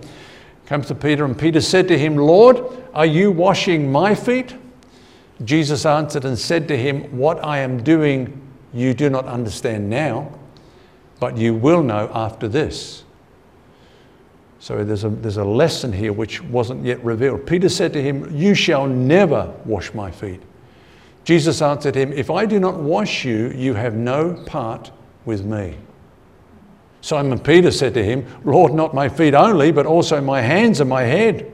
Comes 0.66 0.87
to 0.88 0.94
Peter, 0.94 1.25
and 1.25 1.38
Peter 1.38 1.61
said 1.61 1.88
to 1.88 1.99
him, 1.99 2.16
Lord, 2.16 2.59
are 2.92 3.06
you 3.06 3.32
washing 3.32 3.90
my 3.90 4.14
feet? 4.14 4.54
Jesus 5.44 5.87
answered 5.87 6.25
and 6.25 6.38
said 6.38 6.68
to 6.68 6.76
him, 6.76 7.16
What 7.16 7.42
I 7.44 7.59
am 7.59 7.82
doing 7.82 8.40
you 8.75 8.94
do 8.94 9.11
not 9.11 9.25
understand 9.26 9.88
now, 9.88 10.32
but 11.18 11.37
you 11.37 11.54
will 11.54 11.82
know 11.82 12.11
after 12.14 12.47
this. 12.47 13.04
So 14.61 14.85
there's 14.85 15.05
a, 15.05 15.09
there's 15.09 15.38
a 15.38 15.45
lesson 15.45 15.90
here 15.90 16.12
which 16.12 16.43
wasn't 16.43 16.85
yet 16.85 17.02
revealed. 17.02 17.47
Peter 17.47 17.71
said 17.71 17.95
to 17.95 18.02
him, 18.02 18.31
You 18.37 18.55
shall 18.55 18.87
never 18.87 19.52
wash 19.64 19.93
my 19.95 20.11
feet. 20.11 20.43
Jesus 21.25 21.62
answered 21.62 21.95
him, 21.95 22.12
If 22.12 22.31
I 22.31 22.45
do 22.45 22.61
not 22.61 22.76
wash 22.76 23.25
you, 23.25 23.49
you 23.49 23.73
have 23.73 23.95
no 23.95 24.35
part 24.47 24.90
with 25.25 25.45
me. 25.45 25.76
Simon 27.00 27.38
Peter 27.38 27.71
said 27.71 27.95
to 27.95 28.05
him, 28.05 28.26
Lord, 28.45 28.75
not 28.75 28.93
my 28.93 29.09
feet 29.09 29.33
only, 29.33 29.73
but 29.73 29.87
also 29.87 30.21
my 30.21 30.43
hands 30.43 30.81
and 30.81 30.90
my 30.90 31.02
head. 31.02 31.50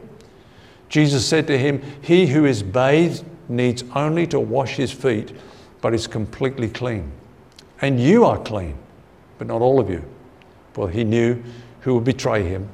Jesus 0.89 1.25
said 1.25 1.47
to 1.47 1.57
him, 1.57 1.81
He 2.03 2.27
who 2.27 2.45
is 2.45 2.61
bathed 2.61 3.25
needs 3.49 3.85
only 3.95 4.27
to 4.29 4.41
wash 4.41 4.75
his 4.75 4.91
feet, 4.91 5.33
but 5.81 5.95
is 5.95 6.09
completely 6.09 6.69
clean. 6.69 7.13
And 7.81 8.01
you 8.01 8.25
are 8.25 8.39
clean, 8.43 8.77
but 9.39 9.47
not 9.47 9.63
all 9.63 9.79
of 9.79 9.89
you. 9.89 10.05
For 10.73 10.91
he 10.91 11.05
knew 11.05 11.41
who 11.83 11.95
would 11.95 12.05
betray 12.05 12.43
him. 12.43 12.69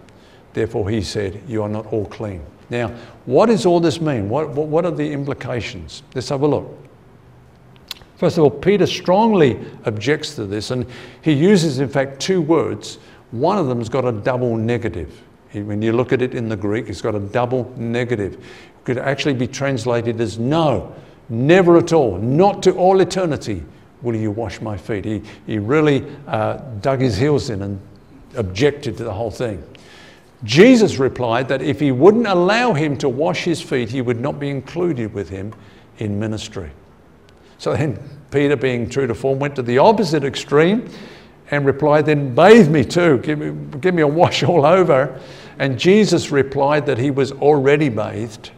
Therefore, 0.53 0.89
he 0.89 1.03
said, 1.03 1.43
You 1.49 1.63
are 1.63 1.69
not 1.69 1.87
all 1.93 2.07
clean. 2.07 2.43
Now, 2.71 2.89
what 3.27 3.47
does 3.47 3.67
all 3.67 3.81
this 3.81 4.01
mean? 4.01 4.29
What, 4.29 4.51
what, 4.51 4.69
what 4.69 4.85
are 4.85 4.91
the 4.91 5.13
implications? 5.13 6.03
Let's 6.15 6.29
have 6.31 6.43
a 6.43 6.47
look. 6.47 6.79
First 8.17 8.39
of 8.39 8.45
all, 8.45 8.51
Peter 8.51 8.87
strongly 8.87 9.59
objects 9.85 10.37
to 10.37 10.47
this, 10.47 10.71
and 10.71 10.87
he 11.23 11.33
uses, 11.33 11.81
in 11.81 11.89
fact, 11.89 12.21
two 12.21 12.41
words. 12.41 12.99
One 13.31 13.59
of 13.59 13.67
them's 13.67 13.89
got 13.89 14.05
a 14.05 14.13
double 14.13 14.57
negative. 14.57 15.23
When 15.53 15.83
you 15.83 15.93
look 15.93 16.13
at 16.13 16.23
it 16.23 16.35
in 16.35 16.49
the 16.49 16.57
Greek, 16.57 16.89
it's 16.89 17.03
got 17.03 17.15
a 17.15 17.21
double 17.21 17.73
negative. 17.77 18.35
It 18.35 18.85
could 18.85 18.99
actually 18.99 19.35
be 19.35 19.47
translated 19.47 20.21
as 20.21 20.39
no, 20.39 20.95
never 21.29 21.77
at 21.77 21.93
all, 21.93 22.17
not 22.19 22.63
to 22.63 22.73
all 22.73 23.01
eternity 23.01 23.63
will 24.03 24.17
you 24.17 24.31
wash 24.31 24.61
my 24.61 24.77
feet. 24.77 25.05
He, 25.05 25.23
he 25.47 25.59
really 25.59 26.07
uh, 26.27 26.59
dug 26.81 27.01
his 27.01 27.17
heels 27.17 27.51
in 27.51 27.63
and 27.63 27.81
objected 28.37 28.97
to 28.99 29.05
the 29.05 29.13
whole 29.13 29.31
thing. 29.31 29.63
Jesus 30.45 30.99
replied 30.99 31.49
that 31.49 31.63
if 31.63 31.79
he 31.79 31.93
wouldn't 31.93 32.27
allow 32.27 32.73
him 32.73 32.97
to 32.99 33.09
wash 33.09 33.45
his 33.45 33.63
feet, 33.63 33.89
he 33.91 34.01
would 34.01 34.21
not 34.21 34.41
be 34.41 34.51
included 34.51 35.15
with 35.15 35.29
him 35.29 35.55
in 35.99 36.19
ministry. 36.19 36.71
So 37.59 37.75
then 37.77 37.99
Peter, 38.31 38.57
being 38.57 38.89
true 38.89 39.07
to 39.07 39.15
form, 39.15 39.39
went 39.39 39.55
to 39.57 39.63
the 39.63 39.79
opposite 39.79 40.25
extreme 40.25 40.89
and 41.53 41.65
replied, 41.65 42.07
Then 42.07 42.35
bathe 42.35 42.69
me 42.69 42.85
too, 42.85 43.19
give 43.19 43.39
me, 43.39 43.79
give 43.79 43.95
me 43.95 44.03
a 44.03 44.07
wash 44.07 44.43
all 44.43 44.67
over. 44.67 45.21
And 45.59 45.79
Jesus 45.79 46.33
replied 46.33 46.87
that 46.87 46.99
he 46.99 47.11
was 47.11 47.31
already 47.33 47.89
bathed 47.89 48.51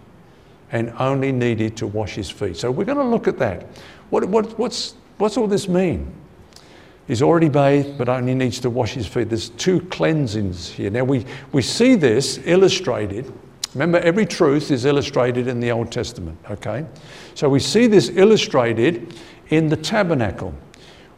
and 0.73 0.93
only 0.99 1.33
needed 1.33 1.76
to 1.76 1.87
wash 1.87 2.14
his 2.14 2.31
feet. 2.31 2.57
So 2.57 2.71
we're 2.71 2.85
going 2.85 2.99
to 2.99 3.05
look 3.05 3.29
at 3.29 3.38
that. 3.38 3.67
What, 4.11 4.25
what, 4.25 4.59
what's, 4.59 4.95
what's 5.19 5.37
all 5.37 5.47
this 5.47 5.69
mean? 5.69 6.11
He's 7.06 7.23
already 7.23 7.49
bathed, 7.49 7.99
but 7.99 8.08
only 8.08 8.34
needs 8.34 8.61
to 8.61 8.70
wash 8.70 8.94
his 8.94 9.06
feet. 9.06 9.28
There's 9.28 9.50
two 9.50 9.80
cleansings 9.82 10.70
here. 10.70 10.90
Now, 10.90 11.04
we, 11.04 11.26
we 11.52 11.61
see 11.61 11.96
this 11.96 12.40
illustrated. 12.44 13.30
Remember, 13.75 13.99
every 13.99 14.25
truth 14.25 14.70
is 14.70 14.84
illustrated 14.84 15.46
in 15.46 15.61
the 15.61 15.70
Old 15.70 15.92
Testament, 15.92 16.38
okay? 16.50 16.87
So 17.34 17.49
we 17.49 17.61
see 17.61 17.87
this 17.87 18.08
illustrated 18.08 19.14
in 19.50 19.68
the 19.68 19.76
tabernacle. 19.76 20.54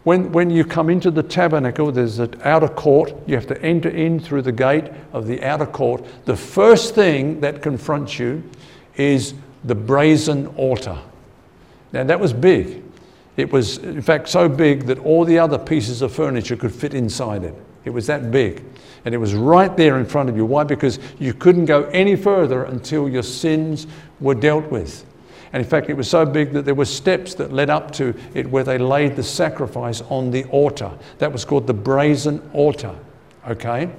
When, 0.03 0.33
when 0.33 0.51
you 0.51 0.65
come 0.65 0.89
into 0.89 1.11
the 1.11 1.23
tabernacle, 1.23 1.93
there's 1.93 2.19
an 2.19 2.41
outer 2.45 2.69
court. 2.69 3.13
You 3.27 3.35
have 3.35 3.47
to 3.49 3.61
enter 3.63 3.89
in 3.89 4.19
through 4.19 4.43
the 4.43 4.53
gate 4.53 4.85
of 5.13 5.27
the 5.27 5.43
outer 5.43 5.67
court. 5.67 6.05
The 6.25 6.37
first 6.37 6.95
thing 6.95 7.41
that 7.41 7.63
confronts 7.63 8.19
you 8.19 8.43
is 8.97 9.35
the 9.65 9.75
brazen 9.75 10.47
altar. 10.57 10.99
Now, 11.93 12.05
that 12.05 12.19
was 12.19 12.33
big. 12.33 12.83
It 13.37 13.53
was, 13.53 13.79
in 13.79 14.03
fact, 14.03 14.29
so 14.29 14.49
big 14.49 14.87
that 14.87 14.99
all 15.01 15.25
the 15.25 15.39
other 15.39 15.59
pieces 15.59 16.03
of 16.03 16.13
furniture 16.13 16.57
could 16.57 16.75
fit 16.75 16.95
inside 16.95 17.45
it. 17.45 17.55
It 17.85 17.91
was 17.91 18.07
that 18.07 18.31
big. 18.31 18.65
And 19.05 19.15
it 19.15 19.19
was 19.19 19.35
right 19.35 19.75
there 19.77 19.99
in 19.99 20.07
front 20.07 20.29
of 20.29 20.37
you. 20.37 20.45
Why? 20.45 20.65
Because 20.65 20.99
you 21.19 21.33
couldn't 21.33 21.67
go 21.67 21.85
any 21.85 22.17
further 22.17 22.65
until 22.65 23.09
your 23.09 23.23
sins 23.23 23.87
were 24.21 24.35
dealt 24.35 24.71
with. 24.71 25.05
And 25.53 25.63
in 25.63 25.69
fact, 25.69 25.89
it 25.89 25.95
was 25.95 26.11
so 26.11 26.27
big 26.27 26.53
that 26.53 26.65
there 26.65 26.75
were 26.75 26.85
steps 26.85 27.35
that 27.35 27.53
led 27.53 27.71
up 27.71 27.93
to 27.93 28.15
it 28.35 28.51
where 28.51 28.65
they 28.65 28.79
laid 28.79 29.15
the 29.15 29.23
sacrifice 29.23 30.01
on 30.03 30.31
the 30.31 30.45
altar. 30.47 30.91
That 31.19 31.33
was 31.33 31.45
called 31.45 31.67
the 31.67 31.75
brazen 31.75 32.43
altar. 32.53 32.95
Okay? 33.47 33.91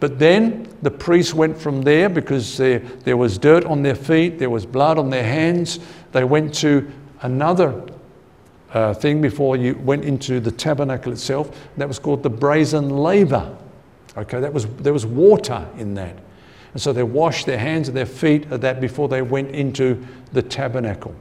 But 0.00 0.18
then 0.18 0.68
the 0.82 0.90
priests 0.90 1.34
went 1.34 1.58
from 1.58 1.82
there 1.82 2.08
because 2.08 2.56
there, 2.56 2.78
there 2.78 3.16
was 3.16 3.38
dirt 3.38 3.64
on 3.64 3.82
their 3.82 3.96
feet, 3.96 4.38
there 4.38 4.50
was 4.50 4.64
blood 4.64 4.98
on 4.98 5.10
their 5.10 5.24
hands. 5.24 5.80
They 6.12 6.22
went 6.22 6.54
to 6.56 6.88
another 7.22 7.82
uh, 8.72 8.94
thing 8.94 9.20
before 9.20 9.56
you 9.56 9.74
went 9.84 10.04
into 10.04 10.40
the 10.40 10.50
tabernacle 10.50 11.12
itself. 11.12 11.50
That 11.76 11.88
was 11.88 11.98
called 11.98 12.22
the 12.22 12.30
brazen 12.30 12.90
laver. 12.90 13.56
Okay, 14.16 14.40
that 14.40 14.52
was, 14.52 14.66
there 14.76 14.92
was 14.92 15.06
water 15.06 15.66
in 15.78 15.94
that. 15.94 16.16
And 16.72 16.82
so 16.82 16.92
they 16.92 17.02
washed 17.02 17.46
their 17.46 17.58
hands 17.58 17.88
and 17.88 17.96
their 17.96 18.06
feet 18.06 18.50
at 18.52 18.60
that 18.60 18.80
before 18.80 19.08
they 19.08 19.22
went 19.22 19.50
into 19.50 20.04
the 20.32 20.42
tabernacle. 20.42 21.14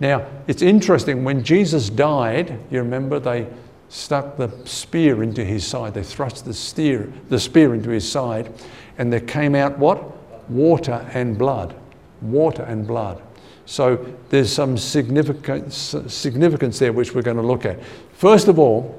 Now, 0.00 0.26
it's 0.46 0.62
interesting, 0.62 1.24
when 1.24 1.42
Jesus 1.42 1.90
died, 1.90 2.58
you 2.70 2.78
remember 2.78 3.18
they 3.18 3.48
stuck 3.88 4.36
the 4.36 4.50
spear 4.64 5.22
into 5.22 5.44
his 5.44 5.66
side. 5.66 5.94
They 5.94 6.02
thrust 6.02 6.44
the, 6.44 6.54
steer, 6.54 7.12
the 7.28 7.40
spear 7.40 7.74
into 7.74 7.90
his 7.90 8.10
side, 8.10 8.52
and 8.98 9.12
there 9.12 9.20
came 9.20 9.54
out 9.54 9.78
what? 9.78 10.16
Water 10.50 11.08
and 11.12 11.36
blood. 11.36 11.74
Water 12.20 12.62
and 12.62 12.86
blood. 12.86 13.22
So 13.68 14.02
there's 14.30 14.50
some 14.50 14.78
significance, 14.78 15.94
significance 16.06 16.78
there 16.78 16.90
which 16.94 17.14
we're 17.14 17.20
going 17.20 17.36
to 17.36 17.42
look 17.42 17.66
at. 17.66 17.78
First 18.14 18.48
of 18.48 18.58
all, 18.58 18.98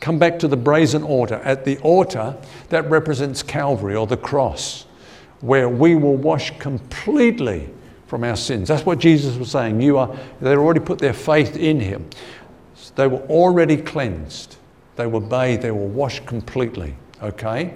come 0.00 0.18
back 0.18 0.38
to 0.38 0.48
the 0.48 0.56
brazen 0.56 1.02
altar. 1.02 1.34
At 1.44 1.66
the 1.66 1.76
altar, 1.80 2.34
that 2.70 2.88
represents 2.88 3.42
Calvary 3.42 3.94
or 3.94 4.06
the 4.06 4.16
cross, 4.16 4.86
where 5.42 5.68
we 5.68 5.94
will 5.94 6.16
wash 6.16 6.58
completely 6.58 7.68
from 8.06 8.24
our 8.24 8.34
sins. 8.36 8.68
That's 8.68 8.86
what 8.86 8.98
Jesus 8.98 9.36
was 9.36 9.50
saying. 9.50 9.78
You 9.82 9.98
are, 9.98 10.16
they 10.40 10.56
already 10.56 10.80
put 10.80 10.98
their 10.98 11.12
faith 11.12 11.54
in 11.58 11.78
him. 11.78 12.08
They 12.94 13.06
were 13.06 13.26
already 13.28 13.76
cleansed. 13.76 14.56
They 14.96 15.06
were 15.06 15.20
bathed. 15.20 15.60
They 15.60 15.70
were 15.70 15.86
washed 15.86 16.24
completely. 16.24 16.96
Okay? 17.22 17.74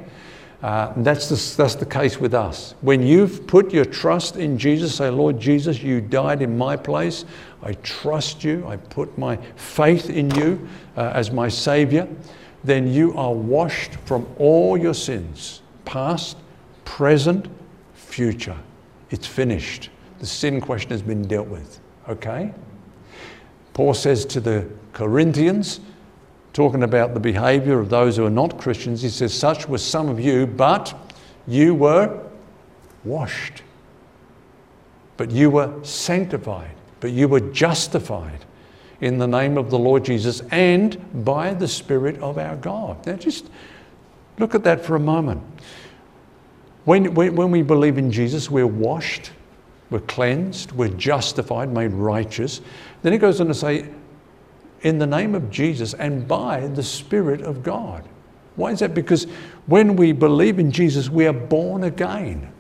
Uh, 0.62 0.92
that's, 0.98 1.28
the, 1.28 1.56
that's 1.56 1.74
the 1.74 1.86
case 1.86 2.18
with 2.18 2.34
us. 2.34 2.74
When 2.82 3.02
you've 3.02 3.46
put 3.46 3.72
your 3.72 3.86
trust 3.86 4.36
in 4.36 4.58
Jesus, 4.58 4.94
say, 4.94 5.08
Lord 5.08 5.40
Jesus, 5.40 5.82
you 5.82 6.02
died 6.02 6.42
in 6.42 6.58
my 6.58 6.76
place. 6.76 7.24
I 7.62 7.72
trust 7.74 8.44
you. 8.44 8.66
I 8.66 8.76
put 8.76 9.16
my 9.16 9.36
faith 9.56 10.10
in 10.10 10.30
you 10.32 10.68
uh, 10.96 11.12
as 11.14 11.30
my 11.30 11.48
Savior. 11.48 12.06
Then 12.62 12.92
you 12.92 13.16
are 13.16 13.32
washed 13.32 13.94
from 14.04 14.26
all 14.38 14.76
your 14.76 14.92
sins, 14.92 15.62
past, 15.86 16.36
present, 16.84 17.48
future. 17.94 18.58
It's 19.08 19.26
finished. 19.26 19.88
The 20.18 20.26
sin 20.26 20.60
question 20.60 20.90
has 20.90 21.00
been 21.00 21.26
dealt 21.26 21.48
with. 21.48 21.80
Okay? 22.06 22.52
Paul 23.72 23.94
says 23.94 24.26
to 24.26 24.40
the 24.40 24.68
Corinthians, 24.92 25.80
talking 26.52 26.82
about 26.82 27.14
the 27.14 27.20
behavior 27.20 27.78
of 27.78 27.90
those 27.90 28.16
who 28.16 28.26
are 28.26 28.30
not 28.30 28.58
Christians, 28.58 29.02
he 29.02 29.08
says, 29.08 29.32
Such 29.32 29.68
were 29.68 29.78
some 29.78 30.08
of 30.08 30.18
you, 30.18 30.46
but 30.46 30.94
you 31.46 31.74
were 31.74 32.20
washed. 33.04 33.62
But 35.16 35.30
you 35.30 35.50
were 35.50 35.72
sanctified. 35.82 36.70
But 37.00 37.12
you 37.12 37.28
were 37.28 37.40
justified 37.40 38.44
in 39.00 39.18
the 39.18 39.26
name 39.26 39.56
of 39.56 39.70
the 39.70 39.78
Lord 39.78 40.04
Jesus 40.04 40.42
and 40.50 41.24
by 41.24 41.54
the 41.54 41.68
Spirit 41.68 42.18
of 42.18 42.38
our 42.38 42.56
God. 42.56 43.06
Now, 43.06 43.16
just 43.16 43.48
look 44.38 44.54
at 44.54 44.64
that 44.64 44.84
for 44.84 44.96
a 44.96 45.00
moment. 45.00 45.42
When, 46.84 47.14
when, 47.14 47.34
when 47.36 47.50
we 47.50 47.62
believe 47.62 47.98
in 47.98 48.10
Jesus, 48.10 48.50
we're 48.50 48.66
washed, 48.66 49.32
we're 49.90 50.00
cleansed, 50.00 50.72
we're 50.72 50.88
justified, 50.88 51.72
made 51.72 51.92
righteous. 51.92 52.60
Then 53.02 53.12
it 53.12 53.18
goes 53.18 53.40
on 53.40 53.48
to 53.48 53.54
say, 53.54 53.88
in 54.82 54.98
the 54.98 55.06
name 55.06 55.34
of 55.34 55.50
Jesus 55.50 55.94
and 55.94 56.26
by 56.26 56.66
the 56.68 56.82
Spirit 56.82 57.42
of 57.42 57.62
God. 57.62 58.08
Why 58.56 58.72
is 58.72 58.80
that? 58.80 58.94
Because 58.94 59.24
when 59.66 59.96
we 59.96 60.12
believe 60.12 60.58
in 60.58 60.70
Jesus, 60.70 61.08
we 61.08 61.26
are 61.26 61.32
born 61.32 61.84
again. 61.84 62.52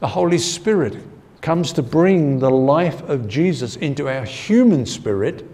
The 0.00 0.08
Holy 0.08 0.38
Spirit 0.38 0.96
comes 1.40 1.72
to 1.74 1.82
bring 1.82 2.38
the 2.38 2.50
life 2.50 3.02
of 3.02 3.28
Jesus 3.28 3.76
into 3.76 4.08
our 4.08 4.24
human 4.24 4.86
spirit 4.86 5.44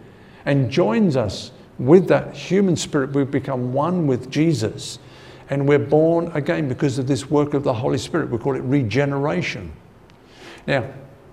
and 0.45 0.71
joins 0.71 1.17
us 1.17 1.53
with 1.79 2.09
that 2.09 2.35
human 2.35 2.77
spirit. 2.77 3.13
We've 3.13 3.31
become 3.31 3.73
one 3.73 4.07
with 4.07 4.31
Jesus 4.31 4.99
and 5.51 5.67
we're 5.67 5.81
born 5.81 6.31
again 6.33 6.69
because 6.69 6.99
of 6.99 7.09
this 7.09 7.29
work 7.29 7.55
of 7.55 7.65
the 7.65 7.75
Holy 7.75 7.99
Spirit. 7.99 8.31
We 8.31 8.39
call 8.39 8.55
it 8.55 8.63
regeneration. 8.63 9.73
Now, 10.67 10.89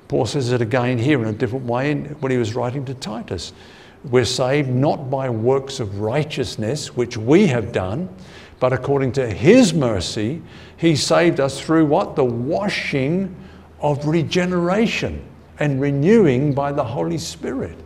Paul 0.07 0.25
says 0.25 0.51
it 0.51 0.61
again 0.61 0.97
here 0.97 1.21
in 1.21 1.27
a 1.27 1.33
different 1.33 1.65
way 1.65 1.93
when 1.93 2.31
he 2.31 2.37
was 2.37 2.55
writing 2.55 2.83
to 2.85 2.95
Titus. 2.95 3.53
We're 4.09 4.25
saved 4.25 4.69
not 4.69 5.09
by 5.09 5.29
works 5.29 5.79
of 5.79 5.99
righteousness, 5.99 6.95
which 6.95 7.17
we 7.17 7.47
have 7.47 7.71
done, 7.71 8.09
but 8.59 8.71
according 8.73 9.11
to 9.13 9.29
His 9.29 9.73
mercy, 9.73 10.41
He 10.77 10.95
saved 10.95 11.39
us 11.39 11.59
through 11.59 11.85
what? 11.85 12.15
The 12.15 12.25
washing 12.25 13.35
of 13.79 14.05
regeneration 14.07 15.23
and 15.59 15.81
renewing 15.81 16.53
by 16.53 16.71
the 16.71 16.83
Holy 16.83 17.17
Spirit. 17.17 17.77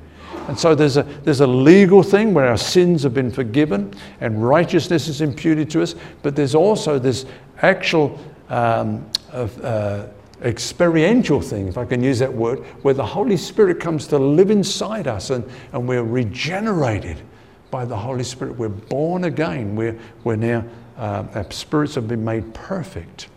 And 0.48 0.60
so 0.60 0.76
there's 0.76 0.98
a, 0.98 1.04
there's 1.04 1.42
a 1.42 1.48
legal 1.48 2.04
thing 2.04 2.34
where 2.34 2.48
our 2.48 2.58
sins 2.58 3.04
have 3.04 3.14
been 3.14 3.32
forgiven 3.32 3.94
and 4.20 4.46
righteousness 4.46 5.08
is 5.08 5.22
imputed 5.22 5.70
to 5.72 5.82
us, 5.82 5.96
but 6.24 6.36
there's 6.36 6.56
also 6.56 7.00
this 7.00 7.26
actual 7.62 8.20
um, 8.50 9.10
uh, 9.32 10.08
experiential 10.44 11.42
thing, 11.42 11.68
if 11.68 11.78
I 11.78 11.86
can 11.86 12.04
use 12.04 12.20
that 12.20 12.34
word, 12.34 12.60
where 12.84 12.94
the 12.94 13.06
Holy 13.06 13.38
Spirit 13.38 13.80
comes 13.80 14.08
to 14.08 14.18
live 14.18 14.52
inside 14.52 15.08
us 15.08 15.30
and, 15.30 15.50
and 15.74 15.88
we're 15.88 16.04
regenerated 16.04 17.22
by 17.70 17.86
the 17.86 17.98
Holy 17.98 18.24
Spirit. 18.24 18.58
We're 18.58 18.70
born 18.70 19.24
again. 19.24 19.76
We're, 19.76 19.98
we're 20.24 20.36
now, 20.36 20.66
uh, 20.98 21.26
our 21.34 21.52
spirits 21.52 21.96
have 21.96 22.08
been 22.08 22.24
made 22.24 22.54
perfect 22.54 23.30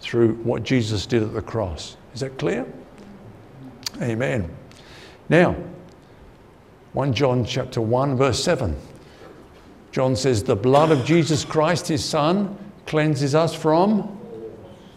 through 0.00 0.34
what 0.36 0.62
Jesus 0.62 1.06
did 1.06 1.22
at 1.22 1.34
the 1.34 1.42
cross. 1.42 1.96
Is 2.14 2.20
that 2.20 2.38
clear? 2.38 2.66
Amen. 4.00 4.48
Now, 5.28 5.56
1 6.92 7.12
John 7.14 7.44
chapter 7.44 7.80
1 7.80 8.16
verse 8.16 8.42
7. 8.42 8.76
John 9.92 10.16
says 10.16 10.42
the 10.42 10.56
blood 10.56 10.90
of 10.90 11.04
Jesus 11.04 11.44
Christ 11.44 11.88
his 11.88 12.04
son 12.04 12.58
cleanses 12.86 13.34
us 13.34 13.54
from 13.54 14.18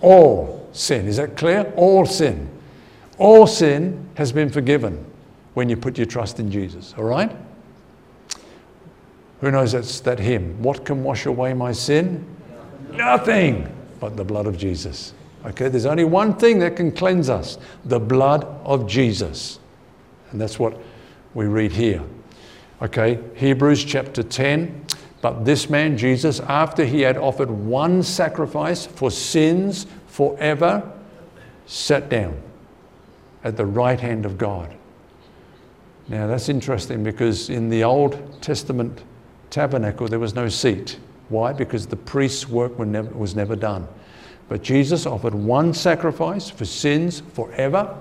all 0.01 0.64
sin. 0.75 1.07
Is 1.07 1.17
that 1.17 1.37
clear? 1.37 1.71
All 1.75 2.05
sin. 2.05 2.49
All 3.17 3.47
sin 3.47 4.09
has 4.15 4.31
been 4.31 4.49
forgiven 4.49 5.03
when 5.53 5.69
you 5.69 5.77
put 5.77 5.97
your 5.97 6.05
trust 6.05 6.39
in 6.39 6.51
Jesus, 6.51 6.93
all 6.97 7.05
right? 7.05 7.35
Who 9.41 9.51
knows 9.51 9.71
that's 9.71 9.99
that 10.01 10.19
hymn? 10.19 10.61
What 10.61 10.85
can 10.85 11.03
wash 11.03 11.25
away 11.25 11.53
my 11.53 11.71
sin? 11.71 12.25
Nothing 12.91 13.73
but 13.99 14.17
the 14.17 14.23
blood 14.23 14.47
of 14.47 14.57
Jesus. 14.57 15.13
Okay, 15.45 15.69
there's 15.69 15.85
only 15.85 16.03
one 16.03 16.35
thing 16.35 16.59
that 16.59 16.75
can 16.75 16.91
cleanse 16.91 17.29
us 17.29 17.57
the 17.85 17.99
blood 17.99 18.43
of 18.63 18.87
Jesus. 18.87 19.59
And 20.31 20.41
that's 20.41 20.59
what 20.59 20.77
we 21.33 21.45
read 21.45 21.71
here. 21.71 22.03
Okay, 22.81 23.19
Hebrews 23.35 23.83
chapter 23.85 24.23
10. 24.23 24.85
But 25.21 25.45
this 25.45 25.69
man, 25.69 25.97
Jesus, 25.97 26.39
after 26.41 26.85
he 26.85 27.01
had 27.01 27.17
offered 27.17 27.49
one 27.49 28.03
sacrifice 28.03 28.85
for 28.85 29.09
sins 29.09 29.87
forever, 30.15 30.89
sat 31.65 32.07
down 32.07 32.41
at 33.43 33.57
the 33.57 33.65
right 33.65 33.99
hand 33.99 34.25
of 34.25 34.37
God. 34.37 34.73
Now 36.07 36.25
that's 36.25 36.47
interesting 36.47 37.03
because 37.03 37.49
in 37.49 37.67
the 37.67 37.83
Old 37.83 38.41
Testament 38.41 39.03
tabernacle 39.49 40.07
there 40.07 40.19
was 40.19 40.33
no 40.33 40.47
seat. 40.47 40.99
Why? 41.27 41.51
Because 41.51 41.85
the 41.85 41.97
priest's 41.97 42.47
work 42.47 42.79
was 42.79 43.35
never 43.35 43.57
done. 43.57 43.89
But 44.47 44.63
Jesus 44.63 45.05
offered 45.05 45.33
one 45.35 45.73
sacrifice 45.73 46.49
for 46.49 46.63
sins 46.63 47.19
forever, 47.33 47.99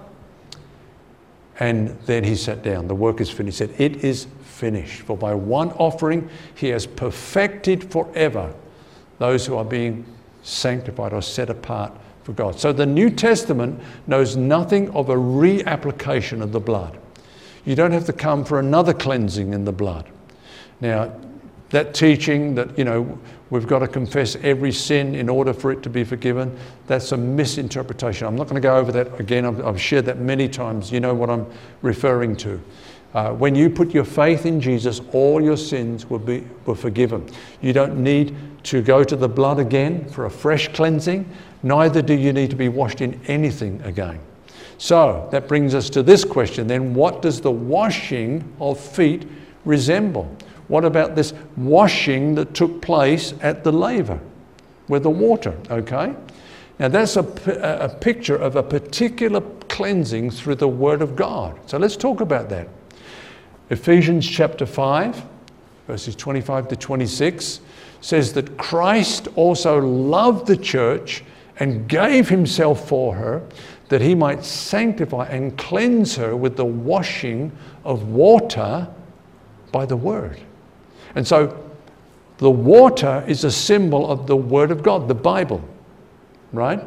and 1.59 1.99
then 2.07 2.23
he 2.23 2.37
sat 2.37 2.63
down. 2.63 2.87
The 2.87 2.95
work 2.95 3.21
is 3.21 3.29
finished. 3.29 3.59
He 3.59 3.67
said, 3.67 3.81
It 3.81 4.05
is 4.05 4.29
finished. 4.43 5.03
For 5.03 5.17
by 5.17 5.35
one 5.35 5.73
offering 5.73 6.31
he 6.55 6.69
has 6.69 6.87
perfected 6.87 7.91
forever 7.91 8.55
those 9.19 9.45
who 9.47 9.57
are 9.57 9.65
being 9.65 10.05
sanctified 10.45 11.13
or 11.13 11.23
set 11.23 11.51
apart 11.51 11.93
for 12.23 12.33
God. 12.33 12.61
So 12.61 12.73
the 12.73 12.87
New 12.87 13.11
Testament 13.11 13.81
knows 14.07 14.37
nothing 14.37 14.91
of 14.91 15.09
a 15.09 15.17
reapplication 15.17 16.41
of 16.41 16.53
the 16.53 16.61
blood. 16.61 16.99
You 17.65 17.75
don't 17.75 17.93
have 17.93 18.07
to 18.07 18.13
come 18.13 18.45
for 18.45 18.61
another 18.61 18.93
cleansing 18.93 19.53
in 19.53 19.65
the 19.65 19.73
blood. 19.73 20.09
Now, 20.81 21.13
that 21.71 21.95
teaching 21.95 22.55
that, 22.55 22.79
you 22.79 22.85
know, 22.85 23.19
we've 23.51 23.67
got 23.67 23.81
to 23.81 23.89
confess 23.89 24.37
every 24.37 24.71
sin 24.71 25.15
in 25.15 25.29
order 25.29 25.53
for 25.53 25.73
it 25.73 25.83
to 25.83 25.91
be 25.91 26.05
forgiven, 26.05 26.57
that's 26.87 27.13
a 27.13 27.17
misinterpretation. 27.17 28.27
I'm 28.27 28.37
not 28.37 28.45
going 28.45 28.61
to 28.61 28.61
go 28.61 28.77
over 28.77 28.93
that 28.93 29.19
again. 29.19 29.45
I've, 29.45 29.65
I've 29.65 29.81
shared 29.81 30.05
that 30.07 30.19
many 30.19 30.49
times. 30.49 30.93
You 30.93 31.01
know 31.01 31.15
what 31.15 31.31
I'm 31.31 31.47
referring 31.83 32.37
to. 32.37 32.61
Uh, 33.15 33.33
when 33.33 33.55
you 33.55 33.71
put 33.71 33.95
your 33.95 34.05
faith 34.05 34.45
in 34.45 34.61
Jesus, 34.61 35.01
all 35.13 35.41
your 35.41 35.57
sins 35.57 36.11
will 36.11 36.19
be 36.19 36.45
were 36.67 36.75
forgiven. 36.75 37.25
You 37.61 37.73
don't 37.73 38.03
need 38.03 38.37
to 38.65 38.83
go 38.83 39.05
to 39.05 39.15
the 39.15 39.29
blood 39.29 39.61
again 39.61 40.09
for 40.09 40.27
a 40.27 40.31
fresh 40.31 40.69
cleansing, 40.69 41.31
neither 41.63 42.03
do 42.03 42.15
you 42.15 42.33
need 42.33 42.51
to 42.51 42.57
be 42.57 42.69
washed 42.69 43.01
in 43.01 43.21
anything 43.27 43.81
again. 43.83 44.19
So 44.79 45.29
that 45.31 45.47
brings 45.47 45.75
us 45.75 45.89
to 45.91 46.03
this 46.03 46.25
question 46.25 46.67
then 46.67 46.95
what 46.95 47.23
does 47.23 47.41
the 47.41 47.51
washing 47.51 48.53
of 48.61 48.81
feet 48.81 49.29
resemble? 49.65 50.35
What 50.69 50.85
about 50.85 51.15
this 51.15 51.35
washing 51.57 52.35
that 52.35 52.55
took 52.55 52.83
place 52.83 53.35
at 53.43 53.65
the 53.65 53.73
laver 53.73 54.19
with 54.89 55.03
the 55.05 55.11
water? 55.11 55.57
Okay? 55.71 56.15
Now, 56.79 56.89
that's 56.89 57.17
a, 57.17 57.21
a 57.81 57.89
picture 57.89 58.35
of 58.35 58.57
a 58.57 58.63
particular 58.63 59.41
cleansing 59.69 60.33
through 60.33 60.57
the 60.57 60.69
Word 60.69 61.03
of 61.03 61.15
God. 61.15 61.57
So 61.67 61.79
let's 61.79 61.97
talk 61.97 62.21
about 62.21 62.49
that. 62.49 62.67
Ephesians 63.71 64.29
chapter 64.29 64.67
5, 64.67 65.25
verses 65.87 66.15
25 66.17 66.69
to 66.69 66.77
26, 66.77 67.61
says 68.01 68.33
that 68.35 68.57
Christ 68.59 69.29
also 69.37 69.79
loved 69.79 70.47
the 70.47 70.57
church 70.57 71.25
and 71.59 71.89
gave 71.89 72.29
himself 72.29 72.89
for 72.89 73.15
her 73.15 73.43
that 73.89 74.01
he 74.01 74.15
might 74.15 74.45
sanctify 74.45 75.27
and 75.27 75.57
cleanse 75.57 76.17
her 76.17 76.37
with 76.37 76.57
the 76.57 76.65
washing 76.65 77.53
of 77.85 78.09
water 78.09 78.89
by 79.73 79.87
the 79.87 79.97
Word. 79.97 80.41
And 81.15 81.27
so 81.27 81.57
the 82.39 82.51
water 82.51 83.25
is 83.27 83.45
a 83.45 83.51
symbol 83.51 84.11
of 84.11 84.27
the 84.27 84.37
Word 84.37 84.71
of 84.71 84.83
God, 84.83 85.07
the 85.07 85.15
Bible, 85.15 85.63
right? 86.53 86.83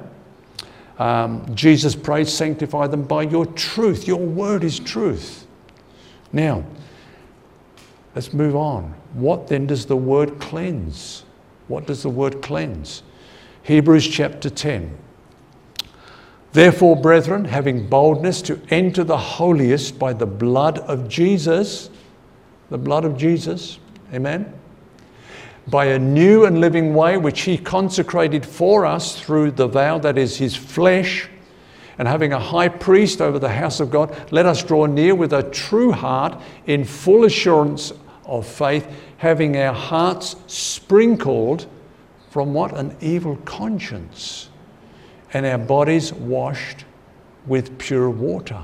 Um, 1.00 1.46
Jesus 1.56 1.96
prayed, 1.96 2.28
sanctify 2.28 2.88
them 2.88 3.04
by 3.04 3.24
your 3.24 3.46
truth. 3.46 4.08
Your 4.08 4.20
word 4.20 4.64
is 4.64 4.80
truth. 4.80 5.47
Now, 6.32 6.64
let's 8.16 8.34
move 8.34 8.56
on. 8.56 8.94
What 9.14 9.48
then 9.48 9.68
does 9.68 9.86
the 9.86 9.96
word 9.96 10.40
cleanse? 10.40 11.24
What 11.68 11.88
does 11.88 12.04
the 12.04 12.10
word 12.10 12.42
cleanse? 12.42 13.04
Hebrews 13.64 14.08
chapter 14.08 14.50
10. 14.50 14.98
Therefore, 16.54 16.96
brethren, 16.96 17.46
having 17.46 17.88
boldness 17.88 18.42
to 18.44 18.60
enter 18.70 19.04
the 19.04 19.18
holiest 19.18 20.00
by 20.00 20.14
the 20.14 20.26
blood 20.26 20.80
of 20.80 21.08
Jesus, 21.08 21.90
the 22.70 22.78
blood 22.78 23.06
of 23.06 23.18
Jesus, 23.18 23.80
Amen? 24.14 24.54
By 25.68 25.86
a 25.86 26.00
new 26.00 26.46
and 26.46 26.62
living 26.62 26.94
way 26.94 27.18
which 27.18 27.42
he 27.42 27.58
consecrated 27.58 28.46
for 28.46 28.86
us 28.86 29.20
through 29.20 29.52
the 29.52 29.68
vow 29.68 29.98
that 30.00 30.18
is 30.18 30.38
his 30.38 30.56
flesh, 30.56 31.30
and 31.98 32.08
having 32.08 32.34
a 32.34 32.40
high 32.40 32.70
priest 32.70 33.22
over 33.22 33.40
the 33.40 33.50
house 33.50 33.80
of 33.80 33.90
God, 33.90 34.16
let 34.32 34.46
us 34.46 34.64
draw 34.64 34.86
near 34.86 35.16
with 35.16 35.34
a 35.34 35.44
true 35.44 35.92
heart 35.92 36.40
in 36.66 36.84
full 36.84 37.26
assurance 37.26 37.92
of 38.26 38.46
faith, 38.46 38.88
having 39.18 39.58
our 39.58 39.74
hearts 39.74 40.36
sprinkled 40.48 41.66
from 42.30 42.54
what? 42.54 42.78
An 42.78 42.96
evil 43.02 43.38
conscience, 43.46 44.50
and 45.34 45.46
our 45.46 45.58
bodies 45.58 46.14
washed 46.14 46.86
with 47.48 47.78
pure 47.80 48.10
water. 48.10 48.62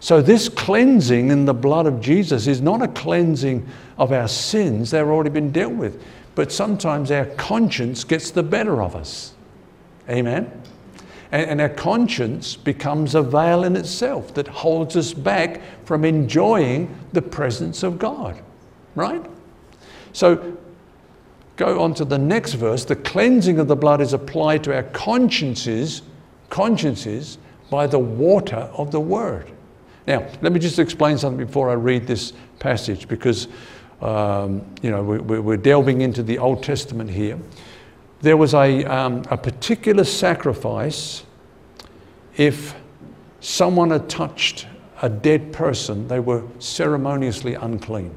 So, 0.00 0.22
this 0.22 0.48
cleansing 0.48 1.30
in 1.30 1.44
the 1.44 1.54
blood 1.54 1.86
of 1.86 2.00
Jesus 2.00 2.46
is 2.46 2.60
not 2.60 2.80
a 2.80 2.88
cleansing 2.88 3.66
of 3.98 4.12
our 4.12 4.28
sins, 4.28 4.90
they've 4.90 5.06
already 5.06 5.30
been 5.30 5.50
dealt 5.50 5.74
with. 5.74 6.02
But 6.34 6.50
sometimes 6.50 7.10
our 7.10 7.26
conscience 7.26 8.04
gets 8.04 8.30
the 8.30 8.42
better 8.42 8.82
of 8.82 8.96
us. 8.96 9.34
Amen? 10.08 10.50
And, 11.34 11.50
and 11.50 11.60
our 11.60 11.68
conscience 11.68 12.54
becomes 12.54 13.16
a 13.16 13.22
veil 13.22 13.64
in 13.64 13.74
itself 13.74 14.32
that 14.34 14.46
holds 14.46 14.96
us 14.96 15.12
back 15.12 15.60
from 15.84 16.04
enjoying 16.04 16.96
the 17.12 17.20
presence 17.20 17.82
of 17.82 17.98
God, 17.98 18.40
right? 18.94 19.20
So 20.12 20.56
go 21.56 21.82
on 21.82 21.92
to 21.94 22.04
the 22.04 22.18
next 22.18 22.52
verse. 22.52 22.84
The 22.84 22.94
cleansing 22.94 23.58
of 23.58 23.66
the 23.66 23.74
blood 23.74 24.00
is 24.00 24.12
applied 24.12 24.62
to 24.64 24.74
our 24.76 24.84
consciences, 24.84 26.02
consciences 26.50 27.38
by 27.68 27.88
the 27.88 27.98
water 27.98 28.70
of 28.74 28.92
the 28.92 29.00
word. 29.00 29.50
Now, 30.06 30.28
let 30.40 30.52
me 30.52 30.60
just 30.60 30.78
explain 30.78 31.18
something 31.18 31.44
before 31.44 31.68
I 31.68 31.74
read 31.74 32.06
this 32.06 32.32
passage 32.60 33.08
because, 33.08 33.48
um, 34.00 34.64
you 34.82 34.90
know, 34.92 35.02
we, 35.02 35.40
we're 35.40 35.56
delving 35.56 36.02
into 36.02 36.22
the 36.22 36.38
Old 36.38 36.62
Testament 36.62 37.10
here. 37.10 37.40
There 38.24 38.38
was 38.38 38.54
a, 38.54 38.84
um, 38.86 39.22
a 39.30 39.36
particular 39.36 40.02
sacrifice 40.02 41.24
if 42.38 42.74
someone 43.40 43.90
had 43.90 44.08
touched 44.08 44.66
a 45.02 45.10
dead 45.10 45.52
person, 45.52 46.08
they 46.08 46.20
were 46.20 46.42
ceremoniously 46.58 47.52
unclean. 47.52 48.14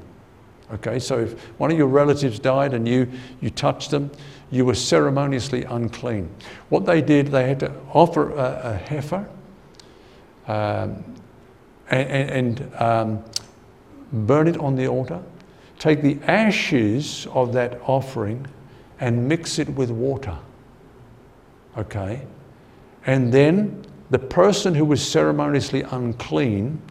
Okay, 0.75 0.97
so 0.99 1.19
if 1.19 1.37
one 1.59 1.71
of 1.71 1.77
your 1.77 1.87
relatives 1.87 2.39
died 2.39 2.73
and 2.73 2.87
you, 2.87 3.11
you 3.41 3.49
touched 3.49 3.91
them, 3.91 4.09
you 4.49 4.63
were 4.63 4.75
ceremoniously 4.75 5.65
unclean. 5.65 6.33
What 6.69 6.85
they 6.85 7.01
did, 7.01 7.27
they 7.27 7.45
had 7.45 7.59
to 7.59 7.73
offer 7.91 8.31
a, 8.31 8.61
a 8.63 8.73
heifer 8.75 9.27
um, 10.47 11.03
and, 11.89 12.61
and 12.61 12.75
um, 12.75 13.25
burn 14.13 14.47
it 14.47 14.55
on 14.55 14.77
the 14.77 14.87
altar, 14.87 15.21
take 15.79 16.01
the 16.01 16.17
ashes 16.23 17.27
of 17.33 17.51
that 17.51 17.81
offering 17.81 18.47
and 18.99 19.27
mix 19.27 19.59
it 19.59 19.69
with 19.69 19.91
water. 19.91 20.37
Okay? 21.77 22.25
And 23.05 23.31
then 23.31 23.85
the 24.09 24.19
person 24.19 24.73
who 24.73 24.85
was 24.85 25.05
ceremoniously 25.05 25.83
unclean 25.83 26.81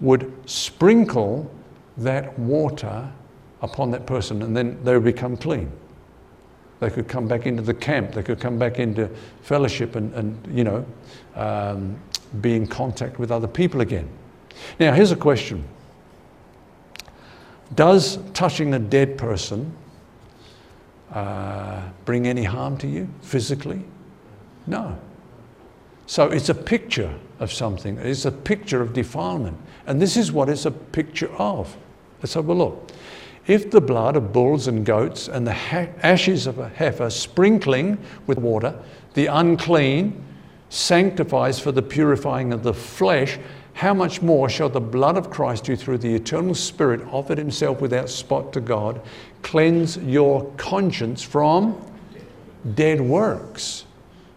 would 0.00 0.32
sprinkle 0.46 1.50
that 1.96 2.38
water 2.38 3.10
upon 3.62 3.90
that 3.90 4.06
person 4.06 4.42
and 4.42 4.56
then 4.56 4.82
they 4.84 4.94
would 4.94 5.04
become 5.04 5.36
clean. 5.36 5.70
They 6.80 6.90
could 6.90 7.08
come 7.08 7.26
back 7.26 7.46
into 7.46 7.62
the 7.62 7.74
camp, 7.74 8.12
they 8.12 8.22
could 8.22 8.38
come 8.38 8.58
back 8.58 8.78
into 8.78 9.08
fellowship 9.42 9.96
and, 9.96 10.14
and 10.14 10.56
you 10.56 10.62
know, 10.62 10.86
um, 11.34 11.98
be 12.40 12.54
in 12.54 12.66
contact 12.66 13.18
with 13.18 13.32
other 13.32 13.48
people 13.48 13.80
again. 13.80 14.08
Now, 14.78 14.92
here's 14.92 15.10
a 15.10 15.16
question 15.16 15.64
Does 17.74 18.18
touching 18.32 18.74
a 18.74 18.78
dead 18.78 19.18
person 19.18 19.74
uh, 21.12 21.82
bring 22.04 22.26
any 22.26 22.44
harm 22.44 22.76
to 22.78 22.86
you 22.86 23.08
physically? 23.22 23.82
No. 24.66 24.98
So 26.06 26.28
it's 26.28 26.48
a 26.48 26.54
picture 26.54 27.14
of 27.38 27.52
something, 27.52 27.98
it's 27.98 28.24
a 28.24 28.32
picture 28.32 28.80
of 28.80 28.92
defilement. 28.92 29.58
And 29.86 30.00
this 30.00 30.16
is 30.16 30.32
what 30.32 30.48
it's 30.48 30.66
a 30.66 30.70
picture 30.70 31.30
of. 31.36 31.76
Let's 32.20 32.34
have 32.34 32.48
a 32.48 32.54
look. 32.54 32.90
If 33.46 33.70
the 33.70 33.80
blood 33.80 34.16
of 34.16 34.32
bulls 34.32 34.68
and 34.68 34.84
goats 34.84 35.28
and 35.28 35.46
the 35.46 35.54
ashes 35.54 36.46
of 36.46 36.58
a 36.58 36.68
heifer 36.68 37.08
sprinkling 37.08 37.98
with 38.26 38.38
water, 38.38 38.78
the 39.14 39.26
unclean, 39.26 40.24
sanctifies 40.70 41.58
for 41.58 41.72
the 41.72 41.82
purifying 41.82 42.52
of 42.52 42.62
the 42.62 42.74
flesh, 42.74 43.38
how 43.78 43.94
much 43.94 44.20
more 44.20 44.48
shall 44.48 44.68
the 44.68 44.80
blood 44.80 45.16
of 45.16 45.30
Christ, 45.30 45.68
who 45.68 45.76
through 45.76 45.98
the 45.98 46.12
eternal 46.12 46.52
Spirit 46.52 47.00
offered 47.12 47.38
himself 47.38 47.80
without 47.80 48.10
spot 48.10 48.52
to 48.54 48.60
God, 48.60 49.00
cleanse 49.42 49.96
your 49.98 50.50
conscience 50.56 51.22
from 51.22 51.80
dead 52.74 53.00
works 53.00 53.84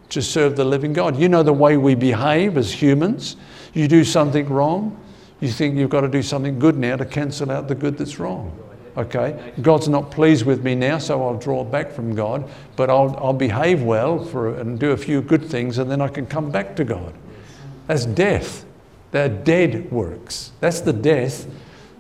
to 0.10 0.21
serve 0.21 0.56
the 0.56 0.63
living 0.63 0.93
God? 0.93 1.17
You 1.17 1.27
know 1.27 1.41
the 1.41 1.51
way 1.54 1.75
we 1.77 1.95
behave 1.95 2.56
as 2.56 2.71
humans. 2.71 3.36
You 3.73 3.88
do 3.88 4.04
something 4.04 4.47
wrong, 4.47 4.95
you 5.39 5.49
think 5.49 5.75
you've 5.75 5.89
got 5.89 6.01
to 6.01 6.08
do 6.08 6.21
something 6.21 6.60
good 6.60 6.77
now 6.77 6.95
to 6.97 7.06
cancel 7.06 7.49
out 7.49 7.67
the 7.67 7.73
good 7.73 7.97
that's 7.97 8.19
wrong. 8.19 8.56
Okay, 8.95 9.54
God's 9.63 9.88
not 9.88 10.12
pleased 10.12 10.45
with 10.45 10.63
me 10.63 10.75
now, 10.75 10.99
so 10.99 11.19
I'll 11.23 11.39
draw 11.39 11.63
back 11.63 11.91
from 11.91 12.13
God, 12.13 12.47
but 12.75 12.91
I'll, 12.91 13.17
I'll 13.17 13.34
behave 13.34 13.82
well 13.82 14.23
for, 14.23 14.60
and 14.60 14.80
do 14.80 14.91
a 14.91 14.97
few 14.97 15.19
good 15.19 15.43
things, 15.43 15.80
and 15.80 15.89
then 15.89 15.99
I 15.99 16.10
can 16.10 16.27
come 16.27 16.51
back 16.51 16.75
to 16.75 16.84
God. 16.84 17.15
That's 17.88 18.06
death. 18.06 18.65
They're 19.12 19.30
dead 19.30 19.91
works. 19.91 20.52
That's 20.60 20.82
the 20.82 20.93
death 20.93 21.47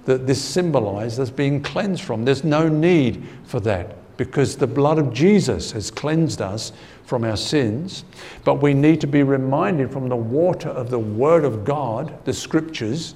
that 0.05 0.25
this 0.25 0.43
symbolizes 0.43 1.29
being 1.29 1.61
cleansed 1.61 2.01
from. 2.01 2.25
There's 2.25 2.43
no 2.43 2.67
need 2.67 3.27
for 3.43 3.59
that 3.61 3.95
because 4.17 4.55
the 4.55 4.67
blood 4.67 4.97
of 4.97 5.13
Jesus 5.13 5.71
has 5.71 5.91
cleansed 5.91 6.41
us 6.41 6.71
from 7.05 7.23
our 7.23 7.37
sins. 7.37 8.05
But 8.43 8.61
we 8.61 8.73
need 8.73 9.01
to 9.01 9.07
be 9.07 9.23
reminded 9.23 9.91
from 9.91 10.09
the 10.09 10.15
water 10.15 10.69
of 10.69 10.89
the 10.89 10.99
Word 10.99 11.43
of 11.43 11.65
God, 11.65 12.23
the 12.25 12.33
Scriptures, 12.33 13.15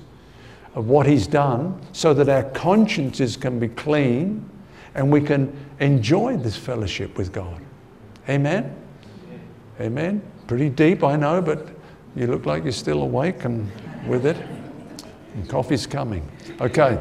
of 0.74 0.90
what 0.90 1.06
He's 1.06 1.28
done 1.28 1.80
so 1.94 2.14
that 2.14 2.28
our 2.28 2.44
consciences 2.52 3.38
can 3.38 3.60
be 3.60 3.70
clean 3.70 4.50
and 4.94 5.12
we 5.12 5.22
can 5.22 5.56
enjoy 5.80 6.38
this 6.38 6.58
fellowship 6.58 7.18
with 7.18 7.32
God. 7.32 7.62
Amen? 8.30 8.76
Amen? 9.80 10.22
Pretty 10.48 10.70
deep, 10.70 11.04
I 11.04 11.16
know, 11.16 11.42
but 11.42 11.68
you 12.16 12.28
look 12.28 12.46
like 12.46 12.64
you're 12.64 12.72
still 12.72 13.02
awake 13.02 13.46
and 13.46 13.70
with 14.08 14.26
it. 14.26 14.38
And 15.34 15.50
coffee's 15.50 15.86
coming. 15.86 16.30
Okay. 16.62 16.98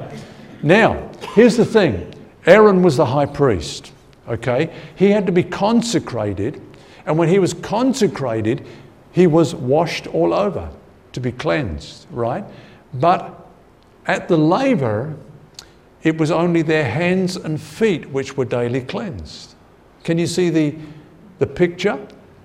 Now, 0.62 1.10
here's 1.34 1.56
the 1.56 1.64
thing 1.64 2.12
Aaron 2.46 2.82
was 2.82 2.96
the 2.96 3.06
high 3.06 3.26
priest. 3.26 3.92
Okay? 4.28 4.74
He 4.96 5.10
had 5.10 5.26
to 5.26 5.32
be 5.32 5.42
consecrated. 5.42 6.60
And 7.06 7.18
when 7.18 7.28
he 7.28 7.38
was 7.38 7.52
consecrated, 7.54 8.66
he 9.12 9.26
was 9.26 9.54
washed 9.54 10.06
all 10.08 10.32
over 10.32 10.70
to 11.12 11.20
be 11.20 11.30
cleansed, 11.30 12.06
right? 12.10 12.44
But 12.94 13.46
at 14.06 14.28
the 14.28 14.36
laver, 14.36 15.14
it 16.02 16.18
was 16.18 16.30
only 16.30 16.62
their 16.62 16.88
hands 16.88 17.36
and 17.36 17.60
feet 17.60 18.10
which 18.10 18.36
were 18.36 18.44
daily 18.44 18.80
cleansed. 18.80 19.54
Can 20.02 20.18
you 20.18 20.26
see 20.26 20.50
the, 20.50 20.74
the 21.38 21.46
picture? 21.46 21.98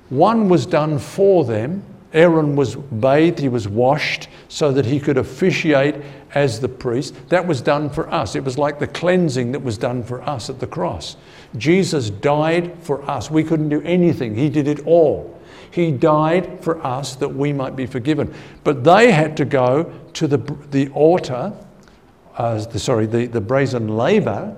One 0.09 0.49
was 0.49 0.65
done 0.65 0.99
for 0.99 1.43
them. 1.43 1.83
Aaron 2.13 2.55
was 2.55 2.75
bathed, 2.75 3.39
he 3.39 3.49
was 3.49 3.67
washed 3.67 4.29
so 4.47 4.71
that 4.71 4.85
he 4.85 4.99
could 4.99 5.17
officiate 5.17 5.95
as 6.33 6.59
the 6.59 6.69
priest. 6.69 7.15
That 7.29 7.45
was 7.45 7.61
done 7.61 7.89
for 7.89 8.11
us. 8.11 8.35
It 8.35 8.43
was 8.43 8.57
like 8.57 8.79
the 8.79 8.87
cleansing 8.87 9.51
that 9.51 9.61
was 9.61 9.77
done 9.77 10.03
for 10.03 10.21
us 10.23 10.49
at 10.49 10.59
the 10.59 10.67
cross. 10.67 11.17
Jesus 11.57 12.09
died 12.09 12.73
for 12.81 13.07
us. 13.09 13.29
We 13.29 13.43
couldn't 13.43 13.69
do 13.69 13.81
anything, 13.81 14.35
He 14.35 14.49
did 14.49 14.67
it 14.67 14.85
all. 14.85 15.39
He 15.71 15.91
died 15.91 16.63
for 16.63 16.83
us 16.85 17.15
that 17.17 17.29
we 17.29 17.53
might 17.53 17.75
be 17.75 17.85
forgiven. 17.85 18.33
But 18.63 18.83
they 18.83 19.11
had 19.11 19.37
to 19.37 19.45
go 19.45 19.93
to 20.13 20.27
the, 20.27 20.37
the 20.71 20.89
altar, 20.89 21.53
uh, 22.35 22.65
the, 22.65 22.79
sorry, 22.79 23.05
the, 23.05 23.27
the 23.27 23.41
brazen 23.41 23.87
laver, 23.87 24.55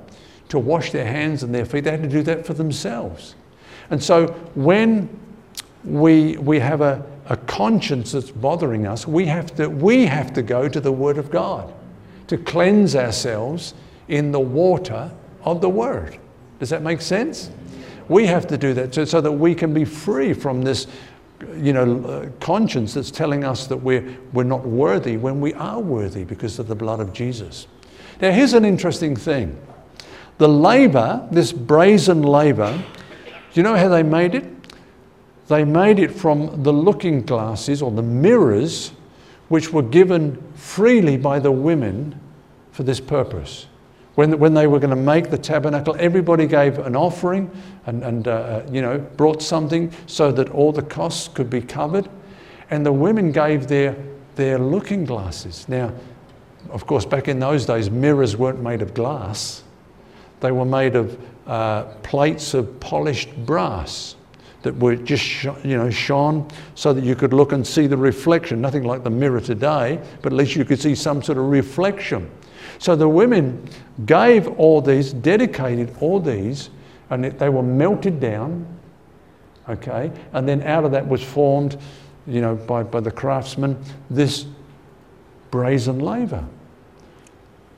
to 0.50 0.60
wash 0.60 0.92
their 0.92 1.06
hands 1.06 1.44
and 1.44 1.54
their 1.54 1.66
feet. 1.66 1.84
They 1.84 1.92
had 1.92 2.04
to 2.04 2.10
do 2.10 2.24
that 2.24 2.46
for 2.46 2.54
themselves. 2.54 3.36
And 3.90 4.02
so 4.02 4.28
when 4.56 5.10
we, 5.84 6.38
we 6.38 6.60
have 6.60 6.80
a, 6.80 7.06
a 7.28 7.38
conscience 7.38 8.12
that's 8.12 8.32
bothering 8.32 8.88
us, 8.88 9.08
we 9.08 9.26
have, 9.26 9.56
to, 9.56 9.68
we 9.68 10.06
have 10.06 10.34
to 10.34 10.42
go 10.42 10.68
to 10.68 10.80
the 10.80 10.92
Word 10.92 11.18
of 11.18 11.30
God 11.30 11.74
to 12.28 12.38
cleanse 12.38 12.96
ourselves 12.96 13.74
in 14.08 14.32
the 14.32 14.40
water 14.40 15.12
of 15.44 15.62
the 15.62 15.70
Word. 15.70 16.18
Does 16.60 16.70
that 16.70 16.82
make 16.82 17.02
sense? 17.02 17.52
We 18.08 18.26
have 18.28 18.48
to 18.48 18.58
do 18.58 18.74
that 18.74 18.94
so, 18.94 19.06
so 19.06 19.22
that 19.22 19.32
we 19.32 19.56
can 19.56 19.74
be 19.74 19.86
free 19.86 20.34
from 20.34 20.62
this 20.62 20.88
you 21.56 21.74
know, 21.74 22.04
uh, 22.06 22.30
conscience 22.40 22.94
that's 22.94 23.12
telling 23.12 23.44
us 23.44 23.68
that 23.68 23.78
we're, 23.78 24.18
we're 24.34 24.44
not 24.44 24.66
worthy 24.66 25.18
when 25.18 25.42
we 25.42 25.54
are 25.56 25.80
worthy 25.80 26.24
because 26.24 26.60
of 26.60 26.68
the 26.68 26.76
blood 26.76 27.00
of 27.00 27.14
Jesus. 27.14 27.68
Now, 28.22 28.32
here's 28.32 28.54
an 28.54 28.66
interesting 28.66 29.16
thing. 29.16 29.60
The 30.38 30.48
laver, 30.48 31.28
this 31.32 31.52
brazen 31.52 32.24
laver, 32.24 32.78
do 33.26 33.60
you 33.60 33.64
know 33.64 33.76
how 33.76 33.90
they 33.90 34.04
made 34.04 34.36
it? 34.36 34.61
They 35.52 35.66
made 35.66 36.00
it 36.00 36.12
from 36.12 36.64
the 36.64 36.72
looking 36.72 37.24
glasses 37.24 37.82
or 37.82 37.92
the 37.92 38.02
mirrors 38.02 38.94
which 39.50 39.74
were 39.74 39.84
given 39.84 40.42
freely 40.56 41.18
by 41.18 41.40
the 41.40 41.52
women 41.52 42.18
for 42.72 42.84
this 42.84 43.02
purpose. 43.02 43.68
When, 44.16 44.40
when 44.40 44.54
they 44.54 44.66
were 44.66 44.80
going 44.80 44.92
to 44.92 44.96
make 44.96 45.30
the 45.30 45.38
tabernacle, 45.38 45.94
everybody 46.00 46.48
gave 46.48 46.80
an 46.80 46.96
offering 46.96 47.52
and, 47.86 48.02
and 48.02 48.30
uh, 48.30 48.32
uh, 48.32 48.70
you 48.72 48.82
know, 48.82 48.98
brought 48.98 49.42
something 49.42 49.92
so 50.08 50.32
that 50.32 50.48
all 50.52 50.72
the 50.72 50.84
costs 50.84 51.28
could 51.28 51.50
be 51.50 51.60
covered. 51.60 52.08
And 52.70 52.86
the 52.86 52.94
women 52.94 53.34
gave 53.34 53.68
their, 53.68 53.98
their 54.36 54.58
looking 54.58 55.04
glasses. 55.04 55.68
Now, 55.68 55.92
of 56.70 56.88
course, 56.88 57.04
back 57.04 57.28
in 57.28 57.40
those 57.40 57.66
days, 57.66 57.92
mirrors 57.92 58.38
weren't 58.38 58.62
made 58.62 58.82
of 58.82 58.94
glass. 58.94 59.64
They 60.40 60.54
were 60.54 60.64
made 60.64 60.96
of 60.96 61.20
uh, 61.46 61.84
plates 62.04 62.54
of 62.54 62.80
polished 62.80 63.36
brass 63.46 64.16
that 64.63 64.78
were 64.78 64.95
just 64.95 65.24
sh- 65.24 65.47
you 65.63 65.78
know 65.78 65.89
shone 65.89 66.47
so 66.76 66.93
that 66.93 67.04
you 67.04 67.15
could 67.15 67.34
look 67.34 67.52
and 67.52 67.65
see 67.65 67.88
the 67.88 67.97
reflection 67.97 68.62
nothing 68.62 68.84
like 68.84 69.04
the 69.04 69.10
mirror 69.10 69.41
today 69.41 70.00
but 70.21 70.32
at 70.32 70.38
least 70.38 70.56
you 70.56 70.65
could 70.65 70.80
see 70.80 70.95
some 70.95 71.21
sort 71.24 71.38
of 71.38 71.45
reflection 71.45 72.30
so 72.82 72.95
the 72.95 73.08
women 73.08 73.67
gave 74.08 74.47
all 74.47 74.82
these, 74.82 75.13
dedicated 75.13 75.95
all 76.00 76.19
these, 76.19 76.71
and 77.12 77.26
they 77.26 77.47
were 77.47 77.62
melted 77.62 78.19
down, 78.19 78.65
okay? 79.69 80.12
And 80.34 80.50
then 80.50 80.63
out 80.63 80.84
of 80.84 80.91
that 80.91 81.08
was 81.08 81.24
formed 81.24 81.78
you 82.26 82.41
know, 82.41 82.56
by, 82.56 82.82
by 82.82 83.00
the 83.00 83.12
craftsman, 83.12 83.78
this 84.10 84.47
brazen 85.52 86.00
laver. 86.00 86.43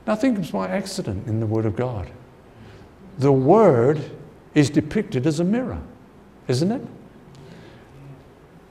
Nothing 0.06 0.38
is 0.38 0.50
by 0.50 0.68
accident 0.68 1.26
in 1.26 1.38
the 1.38 1.46
Word 1.46 1.66
of 1.66 1.76
God. 1.76 2.10
The 3.18 3.32
Word 3.32 4.10
is 4.54 4.70
depicted 4.70 5.26
as 5.26 5.38
a 5.38 5.44
mirror, 5.44 5.82
isn't 6.48 6.72
it? 6.72 6.82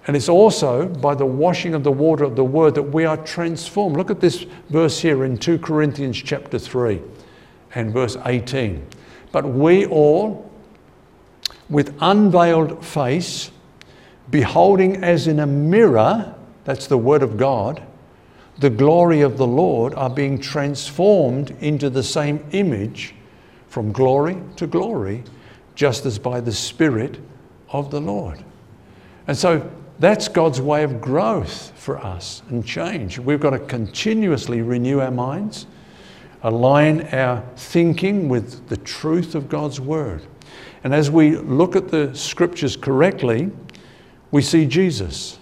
And 0.05 0.17
it's 0.17 0.29
also 0.29 0.87
by 0.87 1.15
the 1.15 1.25
washing 1.25 1.73
of 1.73 1.83
the 1.83 1.91
water 1.91 2.23
of 2.25 2.35
the 2.35 2.43
Word 2.43 2.75
that 2.75 2.83
we 2.83 3.05
are 3.05 3.17
transformed. 3.17 3.95
Look 3.95 4.11
at 4.11 4.19
this 4.19 4.45
verse 4.69 4.99
here 4.99 5.23
in 5.23 5.37
2 5.37 5.59
Corinthians 5.59 6.21
chapter 6.21 6.59
3 6.59 7.01
and 7.75 7.93
verse 7.93 8.17
18. 8.25 8.85
But 9.31 9.45
we 9.45 9.85
all, 9.85 10.51
with 11.69 11.95
unveiled 12.01 12.85
face, 12.85 13.49
beholding 14.29 15.03
as 15.03 15.27
in 15.27 15.39
a 15.39 15.47
mirror, 15.47 16.35
that's 16.65 16.87
the 16.87 16.97
Word 16.97 17.23
of 17.23 17.37
God, 17.37 17.81
the 18.59 18.69
glory 18.69 19.21
of 19.21 19.37
the 19.37 19.47
Lord, 19.47 19.93
are 19.93 20.09
being 20.09 20.37
transformed 20.37 21.51
into 21.61 21.89
the 21.89 22.03
same 22.03 22.45
image 22.51 23.15
from 23.69 23.91
glory 23.91 24.37
to 24.57 24.67
glory, 24.67 25.23
just 25.75 26.05
as 26.05 26.19
by 26.19 26.41
the 26.41 26.51
Spirit 26.51 27.19
of 27.73 27.91
the 27.91 27.99
Lord. 27.99 28.43
And 29.27 29.37
so 29.37 29.69
that's 29.99 30.27
God's 30.27 30.61
way 30.61 30.83
of 30.83 31.01
growth 31.01 31.71
for 31.75 31.97
us 31.97 32.41
and 32.49 32.65
change. 32.65 33.19
We've 33.19 33.39
got 33.39 33.51
to 33.51 33.59
continuously 33.59 34.61
renew 34.61 34.99
our 34.99 35.11
minds, 35.11 35.65
align 36.41 37.01
our 37.13 37.43
thinking 37.55 38.29
with 38.29 38.67
the 38.69 38.77
truth 38.77 39.35
of 39.35 39.49
God's 39.49 39.79
Word. 39.79 40.21
And 40.83 40.93
as 40.93 41.09
we 41.09 41.37
look 41.37 41.75
at 41.75 41.89
the 41.89 42.13
scriptures 42.13 42.75
correctly, 42.75 43.51
we 44.31 44.41
see 44.41 44.65
Jesus. 44.65 45.39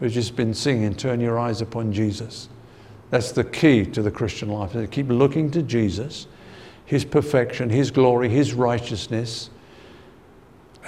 We've 0.00 0.10
just 0.10 0.34
been 0.34 0.54
singing, 0.54 0.94
Turn 0.94 1.20
Your 1.20 1.38
Eyes 1.38 1.60
Upon 1.60 1.92
Jesus. 1.92 2.48
That's 3.10 3.32
the 3.32 3.44
key 3.44 3.84
to 3.86 4.02
the 4.02 4.10
Christian 4.10 4.48
life. 4.48 4.74
Keep 4.90 5.10
looking 5.10 5.50
to 5.50 5.62
Jesus, 5.62 6.26
His 6.86 7.04
perfection, 7.04 7.68
His 7.68 7.90
glory, 7.90 8.28
His 8.28 8.54
righteousness. 8.54 9.50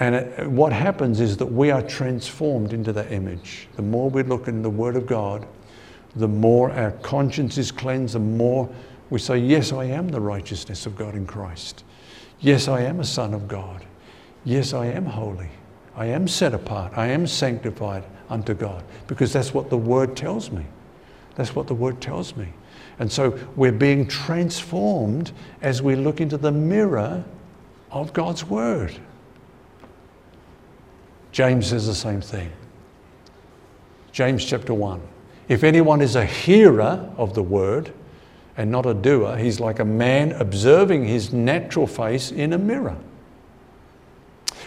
And 0.01 0.15
it, 0.15 0.49
what 0.49 0.73
happens 0.73 1.21
is 1.21 1.37
that 1.37 1.47
we 1.47 1.71
are 1.71 1.83
transformed 1.83 2.73
into 2.73 2.93
that 2.95 3.13
image. 3.13 3.69
The 3.77 3.83
more 3.83 4.09
we 4.09 4.23
look 4.23 4.49
in 4.49 4.63
the 4.63 4.71
Word 4.71 4.97
of 4.97 5.07
God, 5.07 5.47
the 6.17 6.29
more 6.29 6.71
our 6.71 6.93
conscience 6.93 7.59
is 7.59 7.71
cleansed, 7.71 8.15
the 8.15 8.21
more 8.21 8.69
we 9.11 9.19
say, 9.19 9.39
Yes, 9.39 9.73
I 9.73 9.85
am 9.85 10.09
the 10.09 10.21
righteousness 10.21 10.87
of 10.87 10.97
God 10.97 11.15
in 11.15 11.27
Christ. 11.27 11.85
Yes, 12.41 12.69
I 12.69 12.81
am 12.83 13.01
a 13.01 13.05
son 13.05 13.35
of 13.35 13.49
God. 13.49 13.85
Yes, 14.45 14.73
I 14.73 14.87
am 14.87 15.05
holy. 15.07 15.51
I 15.95 16.07
am 16.07 16.27
set 16.27 16.55
apart. 16.55 16.93
I 16.97 17.09
am 17.09 17.27
sanctified 17.27 18.05
unto 18.31 18.55
God 18.55 18.83
because 19.07 19.33
that's 19.33 19.53
what 19.53 19.71
the 19.71 19.77
Word 19.77 20.17
tells 20.17 20.51
me. 20.51 20.65
That's 21.35 21.55
what 21.55 21.67
the 21.67 21.75
Word 21.75 22.01
tells 22.01 22.35
me. 22.37 22.49
And 22.99 23.11
so 23.11 23.39
we're 23.57 23.73
being 23.73 24.07
transformed 24.07 25.33
as 25.61 25.83
we 25.83 25.95
look 25.97 26.21
into 26.21 26.37
the 26.37 26.53
mirror 26.53 27.25
of 27.91 28.13
God's 28.13 28.45
Word. 28.45 28.99
James 31.33 31.67
says 31.69 31.87
the 31.87 31.95
same 31.95 32.21
thing. 32.21 32.53
James 34.13 34.45
chapter 34.45 34.75
1. 34.75 35.01
If 35.49 35.65
anyone 35.65 36.01
is 36.01 36.15
a 36.15 36.25
hearer 36.25 37.11
of 37.17 37.35
the 37.35 37.43
Word 37.43 37.93
and 38.57 38.71
not 38.71 38.87
a 38.87 38.95
doer, 38.95 39.37
he's 39.37 39.59
like 39.59 39.79
a 39.79 39.85
man 39.85 40.33
observing 40.33 41.07
his 41.07 41.33
natural 41.33 41.87
face 41.87 42.31
in 42.31 42.53
a 42.53 42.59
mirror. 42.59 42.97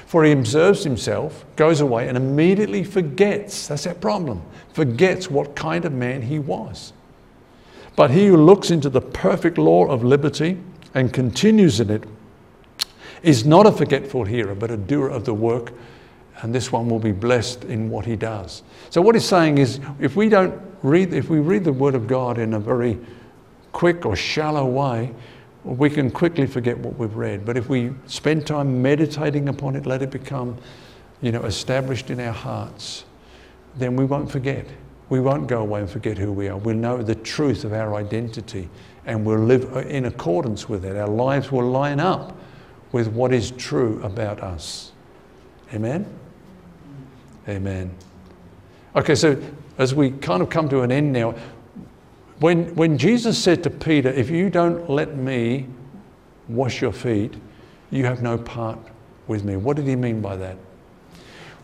For 0.08 0.24
he 0.24 0.32
observes 0.32 0.84
himself, 0.84 1.46
goes 1.56 1.82
away, 1.82 2.08
and 2.08 2.18
immediately 2.18 2.84
forgets 2.84 3.68
that's 3.68 3.88
our 3.88 3.94
problem 3.94 4.42
forgets 4.76 5.32
what 5.32 5.56
kind 5.56 5.86
of 5.86 5.94
man 5.94 6.22
he 6.22 6.38
was. 6.38 6.92
But 7.96 8.12
he 8.12 8.28
who 8.28 8.36
looks 8.36 8.72
into 8.72 8.90
the 8.90 9.00
perfect 9.00 9.58
law 9.58 9.86
of 9.86 10.04
liberty 10.04 10.58
and 10.94 11.14
continues 11.14 11.80
in 11.80 11.90
it 11.90 12.04
is 13.24 13.46
not 13.46 13.66
a 13.66 13.72
forgetful 13.72 14.26
hearer, 14.26 14.54
but 14.54 14.70
a 14.70 14.76
doer 14.76 15.08
of 15.08 15.24
the 15.24 15.34
work, 15.34 15.72
and 16.42 16.54
this 16.54 16.72
one 16.72 16.90
will 16.90 17.00
be 17.00 17.12
blessed 17.12 17.64
in 17.66 17.90
what 17.90 18.06
he 18.06 18.16
does. 18.16 18.64
So, 18.90 19.02
what 19.02 19.16
he's 19.16 19.26
saying 19.26 19.58
is 19.58 19.80
if 20.00 20.16
we 20.16 20.30
don't 20.30 20.60
read, 20.84 21.14
if 21.14 21.30
we 21.30 21.40
read 21.40 21.64
the 21.64 21.74
Word 21.74 21.96
of 21.96 22.08
God 22.08 22.38
in 22.38 22.54
a 22.54 22.60
very 22.60 23.00
quick 23.72 24.06
or 24.06 24.16
shallow 24.16 24.66
way, 24.66 25.14
we 25.64 25.90
can 25.90 26.12
quickly 26.12 26.46
forget 26.46 26.78
what 26.78 26.98
we've 26.98 27.16
read. 27.16 27.46
But 27.46 27.58
if 27.58 27.70
we 27.70 27.92
spend 28.06 28.46
time 28.46 28.82
meditating 28.82 29.50
upon 29.50 29.76
it, 29.76 29.86
let 29.86 30.02
it 30.02 30.12
become, 30.12 30.58
you 31.22 31.32
know, 31.32 31.44
established 31.44 32.10
in 32.10 32.20
our 32.20 32.34
hearts, 32.34 33.06
then 33.76 33.96
we 33.96 34.06
won't 34.06 34.32
forget. 34.32 34.66
We 35.10 35.20
won't 35.20 35.48
go 35.48 35.62
away 35.62 35.82
and 35.82 35.90
forget 35.90 36.18
who 36.18 36.32
we 36.32 36.48
are. 36.48 36.58
We'll 36.58 36.76
know 36.76 37.02
the 37.02 37.16
truth 37.16 37.64
of 37.64 37.74
our 37.74 37.96
identity 37.96 38.70
and 39.06 39.26
we'll 39.26 39.40
live 39.40 39.88
in 39.88 40.06
accordance 40.06 40.68
with 40.68 40.86
it. 40.86 40.96
Our 40.96 41.08
lives 41.08 41.52
will 41.52 41.70
line 41.70 42.00
up 42.00 42.36
with 42.92 43.08
what 43.08 43.34
is 43.34 43.52
true 43.52 44.02
about 44.04 44.42
us. 44.42 44.92
Amen? 45.74 46.08
Amen. 47.48 47.94
Okay, 48.96 49.16
so 49.16 49.42
as 49.78 49.94
we 49.94 50.12
kind 50.12 50.42
of 50.42 50.50
come 50.50 50.70
to 50.70 50.82
an 50.82 50.92
end 50.92 51.14
now, 51.14 51.36
when, 52.40 52.74
when 52.76 52.98
Jesus 52.98 53.42
said 53.42 53.64
to 53.64 53.70
Peter, 53.70 54.10
If 54.10 54.30
you 54.30 54.50
don't 54.50 54.90
let 54.90 55.16
me 55.16 55.68
wash 56.48 56.82
your 56.82 56.92
feet, 56.92 57.34
you 57.92 58.06
have 58.06 58.22
no 58.22 58.38
part 58.38 58.80
with 59.28 59.44
me. 59.44 59.56
What 59.56 59.78
did 59.78 59.88
he 59.88 59.96
mean 59.96 60.22
by 60.22 60.36
that? 60.38 60.58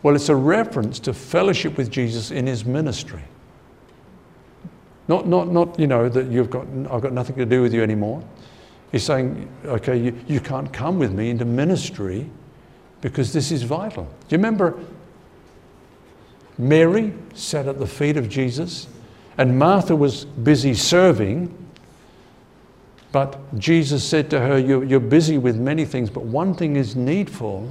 Well, 0.04 0.16
it's 0.16 0.30
a 0.30 0.36
reference 0.36 1.00
to 1.02 1.14
fellowship 1.14 1.78
with 1.78 1.92
Jesus 1.92 2.32
in 2.32 2.48
his 2.48 2.66
ministry. 2.66 3.24
Not, 5.08 5.28
not, 5.28 5.52
not 5.52 5.80
you 5.80 5.88
know, 5.88 6.10
that 6.10 6.28
you've 6.28 6.50
got, 6.50 6.66
I've 6.90 7.02
got 7.02 7.12
nothing 7.12 7.36
to 7.36 7.46
do 7.46 7.62
with 7.62 7.74
you 7.74 7.84
anymore. 7.84 8.24
He's 8.92 9.04
saying, 9.04 9.50
okay, 9.66 9.98
you, 9.98 10.20
you 10.28 10.40
can't 10.40 10.72
come 10.72 11.00
with 11.00 11.12
me 11.12 11.30
into 11.30 11.46
ministry 11.46 12.30
because 13.02 13.34
this 13.34 13.52
is 13.52 13.64
vital. 13.64 14.04
Do 14.04 14.36
you 14.36 14.38
remember 14.38 14.80
Mary 16.62 17.12
sat 17.34 17.68
at 17.68 17.80
the 17.80 17.88
feet 17.88 18.18
of 18.18 18.30
Jesus 18.30 18.88
and 19.40 19.58
Martha 19.58 19.96
was 19.96 20.26
busy 20.26 20.76
serving, 20.76 21.52
but 23.12 23.40
Jesus 23.58 24.04
said 24.04 24.30
to 24.30 24.40
her, 24.40 24.60
You're, 24.60 25.00
busy 25.00 25.40
with 25.40 25.58
many 25.58 25.86
things, 25.86 26.12
but 26.12 26.24
one 26.24 26.54
thing 26.54 26.76
is 26.76 26.96
needful. 26.96 27.68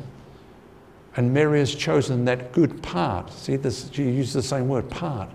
And 1.16 1.32
Mary 1.32 1.60
has 1.60 1.72
chosen 1.72 2.24
that 2.24 2.50
good 2.50 2.82
part. 2.82 3.32
See, 3.32 3.54
this, 3.54 3.90
she 3.92 4.02
used 4.02 4.32
the 4.32 4.42
same 4.42 4.66
word, 4.66 4.90
part. 4.90 5.28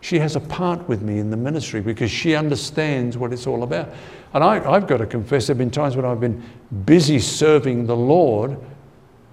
She 0.00 0.18
has 0.18 0.34
a 0.34 0.40
part 0.40 0.88
with 0.88 1.02
me 1.02 1.18
in 1.18 1.30
the 1.30 1.36
ministry 1.36 1.82
because 1.82 2.10
she 2.10 2.34
understands 2.34 3.18
what 3.18 3.32
it's 3.34 3.46
all 3.46 3.62
about. 3.62 3.90
And 4.32 4.42
I, 4.42 4.70
I've 4.70 4.86
got 4.86 4.98
to 4.98 5.06
confess, 5.06 5.46
there 5.46 5.54
have 5.54 5.58
been 5.58 5.70
times 5.70 5.96
when 5.96 6.06
I've 6.06 6.20
been 6.20 6.42
busy 6.86 7.18
serving 7.18 7.86
the 7.86 7.96
Lord, 7.96 8.58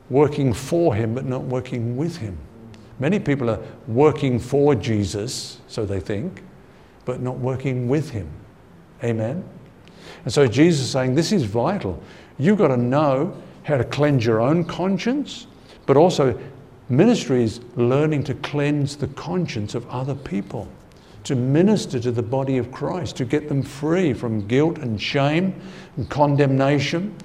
working 0.09 0.53
for 0.53 0.93
Him, 0.93 1.15
but 1.15 1.23
not 1.23 1.43
working 1.43 1.95
with 1.95 2.17
Him. 2.17 2.37
Many 3.01 3.19
people 3.19 3.49
are 3.49 3.59
working 3.87 4.37
for 4.37 4.75
Jesus, 4.75 5.59
so 5.67 5.87
they 5.87 5.99
think, 5.99 6.43
but 7.03 7.19
not 7.19 7.39
working 7.39 7.87
with 7.89 8.11
Him. 8.11 8.29
Amen? 9.03 9.43
And 10.23 10.31
so 10.31 10.45
Jesus 10.45 10.81
is 10.81 10.91
saying 10.91 11.15
this 11.15 11.31
is 11.31 11.43
vital. 11.43 11.99
You've 12.37 12.59
got 12.59 12.67
to 12.67 12.77
know 12.77 13.35
how 13.63 13.77
to 13.77 13.83
cleanse 13.83 14.23
your 14.23 14.39
own 14.39 14.63
conscience, 14.65 15.47
but 15.87 15.97
also 15.97 16.39
ministry 16.89 17.41
is 17.43 17.61
learning 17.75 18.23
to 18.25 18.35
cleanse 18.35 18.95
the 18.95 19.07
conscience 19.07 19.73
of 19.73 19.89
other 19.89 20.13
people, 20.13 20.67
to 21.23 21.33
minister 21.33 21.99
to 21.99 22.11
the 22.11 22.21
body 22.21 22.59
of 22.59 22.71
Christ, 22.71 23.15
to 23.17 23.25
get 23.25 23.49
them 23.49 23.63
free 23.63 24.13
from 24.13 24.45
guilt 24.45 24.77
and 24.77 25.01
shame 25.01 25.59
and 25.97 26.07
condemnation. 26.07 27.15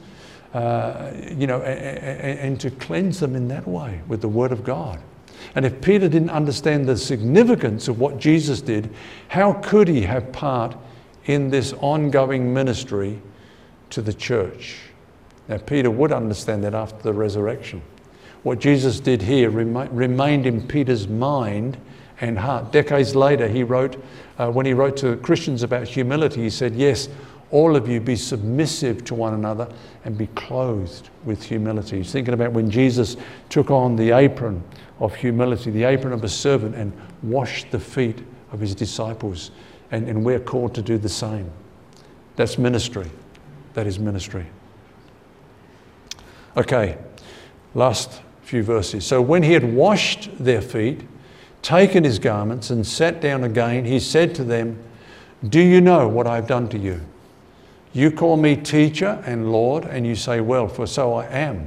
Uh, 0.54 1.12
you 1.36 1.46
know, 1.46 1.60
and, 1.60 2.38
and 2.38 2.60
to 2.60 2.70
cleanse 2.70 3.20
them 3.20 3.36
in 3.36 3.46
that 3.48 3.68
way 3.68 4.00
with 4.08 4.22
the 4.22 4.28
Word 4.28 4.52
of 4.52 4.64
God. 4.64 4.98
And 5.54 5.64
if 5.64 5.80
Peter 5.80 6.08
didn't 6.08 6.30
understand 6.30 6.86
the 6.86 6.96
significance 6.96 7.88
of 7.88 7.98
what 8.00 8.18
Jesus 8.18 8.60
did, 8.60 8.92
how 9.28 9.54
could 9.54 9.88
he 9.88 10.02
have 10.02 10.32
part 10.32 10.76
in 11.26 11.50
this 11.50 11.72
ongoing 11.74 12.52
ministry 12.52 13.20
to 13.90 14.02
the 14.02 14.12
church? 14.12 14.78
Now, 15.48 15.58
Peter 15.58 15.90
would 15.90 16.12
understand 16.12 16.64
that 16.64 16.74
after 16.74 17.02
the 17.02 17.12
resurrection. 17.12 17.82
What 18.42 18.58
Jesus 18.58 19.00
did 19.00 19.22
here 19.22 19.50
remained 19.50 20.46
in 20.46 20.66
Peter's 20.66 21.08
mind 21.08 21.76
and 22.20 22.38
heart. 22.38 22.72
Decades 22.72 23.14
later, 23.14 23.48
he 23.48 23.62
wrote, 23.62 24.02
uh, 24.38 24.50
when 24.50 24.66
he 24.66 24.72
wrote 24.72 24.96
to 24.98 25.16
Christians 25.16 25.62
about 25.62 25.88
humility, 25.88 26.42
he 26.42 26.50
said, 26.50 26.74
Yes, 26.74 27.08
all 27.50 27.76
of 27.76 27.88
you 27.88 28.00
be 28.00 28.16
submissive 28.16 29.04
to 29.04 29.14
one 29.14 29.34
another 29.34 29.68
and 30.04 30.16
be 30.18 30.26
clothed 30.28 31.10
with 31.24 31.42
humility. 31.42 31.98
He's 31.98 32.12
thinking 32.12 32.34
about 32.34 32.52
when 32.52 32.70
Jesus 32.70 33.16
took 33.48 33.70
on 33.70 33.96
the 33.96 34.12
apron 34.12 34.62
of 34.98 35.14
humility, 35.14 35.70
the 35.70 35.84
apron 35.84 36.12
of 36.12 36.24
a 36.24 36.28
servant, 36.28 36.74
and 36.74 36.92
washed 37.22 37.70
the 37.70 37.80
feet 37.80 38.22
of 38.52 38.60
his 38.60 38.74
disciples. 38.74 39.50
And, 39.90 40.08
and 40.08 40.24
we're 40.24 40.40
called 40.40 40.74
to 40.74 40.82
do 40.82 40.98
the 40.98 41.08
same. 41.08 41.50
That's 42.36 42.58
ministry. 42.58 43.10
That 43.74 43.86
is 43.86 43.98
ministry. 43.98 44.46
Okay, 46.56 46.96
last 47.74 48.22
few 48.42 48.62
verses. 48.62 49.04
So 49.04 49.20
when 49.20 49.42
he 49.42 49.52
had 49.52 49.74
washed 49.74 50.30
their 50.38 50.62
feet, 50.62 51.02
taken 51.62 52.04
his 52.04 52.18
garments, 52.18 52.70
and 52.70 52.86
sat 52.86 53.20
down 53.20 53.44
again, 53.44 53.84
he 53.84 54.00
said 54.00 54.34
to 54.36 54.44
them, 54.44 54.78
Do 55.46 55.60
you 55.60 55.80
know 55.80 56.08
what 56.08 56.26
I 56.26 56.36
have 56.36 56.46
done 56.46 56.68
to 56.70 56.78
you? 56.78 57.00
You 57.92 58.10
call 58.10 58.36
me 58.36 58.56
teacher 58.56 59.22
and 59.26 59.52
Lord, 59.52 59.84
and 59.84 60.06
you 60.06 60.14
say, 60.14 60.40
Well, 60.40 60.68
for 60.68 60.86
so 60.86 61.14
I 61.14 61.26
am. 61.26 61.66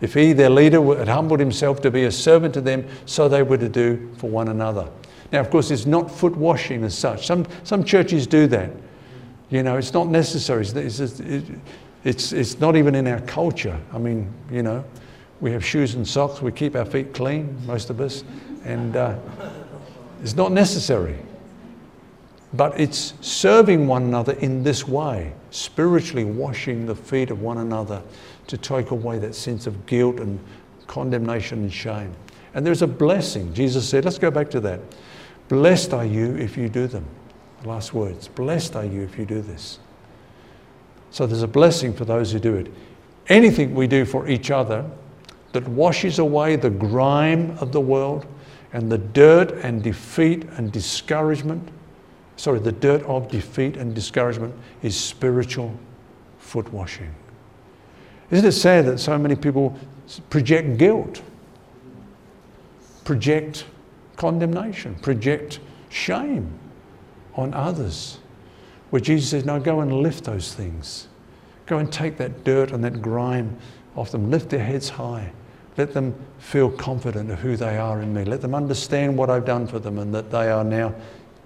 If 0.00 0.14
he, 0.14 0.32
their 0.32 0.50
leader, 0.50 0.82
had 0.96 1.08
humbled 1.08 1.40
himself 1.40 1.80
to 1.82 1.90
be 1.90 2.04
a 2.04 2.12
servant 2.12 2.54
to 2.54 2.60
them, 2.60 2.86
so 3.06 3.28
they 3.28 3.42
were 3.42 3.58
to 3.58 3.68
do 3.68 4.10
for 4.16 4.30
one 4.30 4.48
another. 4.48 4.88
Now, 5.32 5.40
of 5.40 5.50
course, 5.50 5.70
it's 5.70 5.86
not 5.86 6.10
foot 6.10 6.36
washing 6.36 6.84
as 6.84 6.96
such. 6.96 7.26
Some, 7.26 7.46
some 7.64 7.84
churches 7.84 8.26
do 8.26 8.46
that. 8.48 8.70
You 9.50 9.62
know, 9.62 9.76
it's 9.76 9.92
not 9.92 10.08
necessary. 10.08 10.62
It's, 10.62 11.00
it's, 11.00 11.20
it's, 12.04 12.32
it's 12.32 12.60
not 12.60 12.76
even 12.76 12.94
in 12.94 13.06
our 13.06 13.20
culture. 13.22 13.78
I 13.92 13.98
mean, 13.98 14.32
you 14.50 14.62
know, 14.62 14.84
we 15.40 15.50
have 15.52 15.64
shoes 15.64 15.94
and 15.94 16.06
socks. 16.06 16.40
We 16.40 16.52
keep 16.52 16.76
our 16.76 16.84
feet 16.84 17.12
clean, 17.12 17.56
most 17.66 17.90
of 17.90 18.00
us. 18.00 18.24
And 18.64 18.96
uh, 18.96 19.18
it's 20.22 20.36
not 20.36 20.52
necessary. 20.52 21.18
But 22.54 22.78
it's 22.80 23.14
serving 23.20 23.86
one 23.86 24.04
another 24.04 24.32
in 24.34 24.62
this 24.62 24.88
way, 24.88 25.34
spiritually 25.50 26.24
washing 26.24 26.86
the 26.86 26.94
feet 26.94 27.30
of 27.30 27.42
one 27.42 27.58
another 27.58 28.02
to 28.48 28.58
take 28.58 28.90
away 28.90 29.18
that 29.18 29.34
sense 29.34 29.66
of 29.66 29.86
guilt 29.86 30.18
and 30.18 30.40
condemnation 30.86 31.60
and 31.60 31.72
shame. 31.72 32.12
And 32.54 32.66
there's 32.66 32.82
a 32.82 32.86
blessing. 32.86 33.54
Jesus 33.54 33.88
said, 33.88 34.04
let's 34.04 34.18
go 34.18 34.30
back 34.30 34.50
to 34.50 34.60
that. 34.60 34.80
Blessed 35.48 35.94
are 35.94 36.04
you 36.04 36.34
if 36.36 36.56
you 36.56 36.68
do 36.68 36.86
them. 36.86 37.04
Last 37.64 37.94
words. 37.94 38.28
Blessed 38.28 38.74
are 38.76 38.84
you 38.84 39.02
if 39.02 39.18
you 39.18 39.24
do 39.24 39.40
this. 39.40 39.78
So 41.10 41.26
there's 41.26 41.42
a 41.42 41.48
blessing 41.48 41.92
for 41.92 42.04
those 42.04 42.32
who 42.32 42.38
do 42.38 42.54
it. 42.54 42.72
Anything 43.28 43.74
we 43.74 43.86
do 43.86 44.04
for 44.04 44.28
each 44.28 44.50
other 44.50 44.88
that 45.52 45.66
washes 45.68 46.18
away 46.18 46.56
the 46.56 46.70
grime 46.70 47.56
of 47.58 47.72
the 47.72 47.80
world 47.80 48.26
and 48.72 48.90
the 48.90 48.98
dirt 48.98 49.52
and 49.62 49.82
defeat 49.82 50.44
and 50.56 50.72
discouragement, 50.72 51.68
sorry, 52.36 52.58
the 52.60 52.72
dirt 52.72 53.02
of 53.04 53.28
defeat 53.28 53.76
and 53.76 53.94
discouragement 53.94 54.54
is 54.82 54.96
spiritual 54.98 55.74
foot 56.38 56.70
washing. 56.72 57.14
Isn't 58.30 58.44
it 58.44 58.52
sad 58.52 58.86
that 58.86 58.98
so 58.98 59.18
many 59.18 59.36
people 59.36 59.76
project 60.28 60.78
guilt, 60.78 61.22
project 63.04 63.64
condemnation, 64.16 64.94
project 64.96 65.60
shame 65.88 66.50
on 67.34 67.54
others? 67.54 68.18
Where 68.90 69.00
Jesus 69.00 69.30
says, 69.30 69.44
No, 69.44 69.58
go 69.60 69.80
and 69.80 70.02
lift 70.02 70.24
those 70.24 70.54
things. 70.54 71.08
Go 71.66 71.78
and 71.78 71.92
take 71.92 72.16
that 72.18 72.44
dirt 72.44 72.72
and 72.72 72.82
that 72.84 73.02
grime 73.02 73.56
off 73.96 74.10
them. 74.10 74.30
Lift 74.30 74.50
their 74.50 74.64
heads 74.64 74.88
high. 74.88 75.32
Let 75.76 75.92
them 75.92 76.14
feel 76.38 76.70
confident 76.70 77.30
of 77.30 77.38
who 77.38 77.56
they 77.56 77.78
are 77.78 78.00
in 78.00 78.12
me. 78.12 78.24
Let 78.24 78.40
them 78.40 78.54
understand 78.54 79.16
what 79.16 79.30
I've 79.30 79.44
done 79.44 79.66
for 79.66 79.78
them 79.78 79.98
and 79.98 80.14
that 80.14 80.30
they 80.30 80.50
are 80.50 80.64
now 80.64 80.94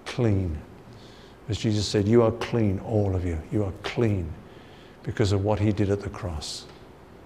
clean. 0.06 0.56
As 1.48 1.58
Jesus 1.58 1.86
said, 1.86 2.08
You 2.08 2.22
are 2.22 2.32
clean, 2.32 2.78
all 2.80 3.14
of 3.14 3.24
you. 3.24 3.40
You 3.50 3.64
are 3.64 3.72
clean 3.82 4.32
because 5.02 5.32
of 5.32 5.44
what 5.44 5.58
He 5.58 5.72
did 5.72 5.90
at 5.90 6.00
the 6.00 6.10
cross. 6.10 6.66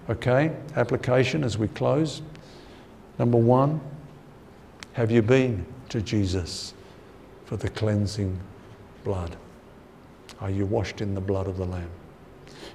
Okay, 0.09 0.55
application 0.75 1.43
as 1.43 1.57
we 1.57 1.67
close. 1.69 2.21
Number 3.19 3.37
one, 3.37 3.81
have 4.93 5.11
you 5.11 5.21
been 5.21 5.65
to 5.89 6.01
Jesus 6.01 6.73
for 7.45 7.57
the 7.57 7.69
cleansing 7.69 8.39
blood? 9.03 9.35
Are 10.39 10.49
you 10.49 10.65
washed 10.65 11.01
in 11.01 11.13
the 11.13 11.21
blood 11.21 11.47
of 11.47 11.57
the 11.57 11.65
Lamb? 11.65 11.89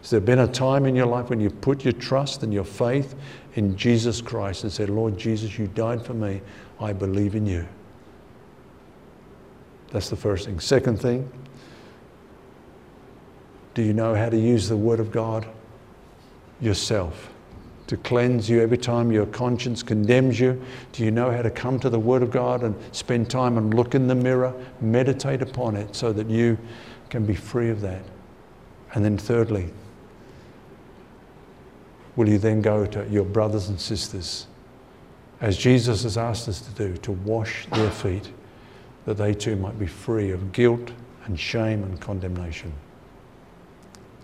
Has 0.01 0.11
there 0.11 0.21
been 0.21 0.41
a 0.41 0.49
time 0.49 0.85
in 0.85 0.95
your 0.97 1.07
life 1.07 1.31
when 1.31 1.41
you 1.41 1.49
put 1.49 1.85
your 1.85 1.93
trust 1.93 2.43
and 2.43 2.53
your 2.53 2.65
faith 2.65 3.15
in 3.55 3.77
Jesus 3.77 4.21
Christ 4.21 4.65
and 4.65 4.73
said, 4.73 4.91
Lord 4.91 5.17
Jesus, 5.17 5.59
you 5.59 5.69
died 5.69 6.05
for 6.05 6.15
me. 6.15 6.43
I 6.81 6.93
believe 6.93 7.35
in 7.35 7.47
you. 7.47 7.67
That's 9.91 10.11
the 10.11 10.17
first 10.17 10.47
thing. 10.47 10.59
Second 10.59 11.01
thing, 11.01 11.31
do 13.75 13.83
you 13.83 13.93
know 13.93 14.15
how 14.15 14.29
to 14.29 14.39
use 14.39 14.69
the 14.69 14.77
Word 14.77 15.01
of 15.01 15.13
God 15.13 15.47
yourself 16.63 17.31
to 17.89 17.97
cleanse 17.99 18.49
you 18.49 18.63
every 18.63 18.79
time 18.79 19.13
your 19.13 19.27
conscience 19.27 19.83
condemns 19.83 20.41
you? 20.41 20.63
Do 20.93 21.05
you 21.05 21.11
know 21.11 21.31
how 21.31 21.43
to 21.43 21.51
come 21.51 21.79
to 21.81 21.91
the 21.91 21.99
Word 21.99 22.23
of 22.23 22.31
God 22.31 22.63
and 22.63 22.75
spend 22.93 23.29
time 23.29 23.59
and 23.59 23.75
look 23.75 23.95
in 23.95 24.07
the 24.07 24.15
mirror, 24.15 24.55
meditate 24.81 25.43
upon 25.43 25.77
it 25.77 25.95
so 25.95 26.13
that 26.13 26.31
you 26.31 26.57
can 27.11 27.27
be 27.27 27.35
free 27.35 27.69
of 27.69 27.81
that? 27.83 28.03
And 28.95 29.05
then, 29.05 29.19
thirdly, 29.19 29.71
will 32.17 32.29
you 32.29 32.39
then 32.39 32.63
go 32.63 32.87
to 32.87 33.07
your 33.11 33.25
brothers 33.25 33.69
and 33.69 33.81
sisters, 33.81 34.47
as 35.41 35.59
Jesus 35.59 36.05
has 36.05 36.17
asked 36.17 36.49
us 36.49 36.61
to 36.61 36.71
do, 36.71 36.97
to 36.99 37.13
wash 37.13 37.67
their 37.73 37.91
feet, 37.91 38.31
that 39.05 39.17
they 39.17 39.35
too 39.35 39.57
might 39.57 39.79
be 39.79 39.87
free 39.87 40.31
of 40.31 40.53
guilt 40.53 40.93
and 41.25 41.39
shame 41.39 41.83
and 41.83 42.01
condemnation? 42.01 42.73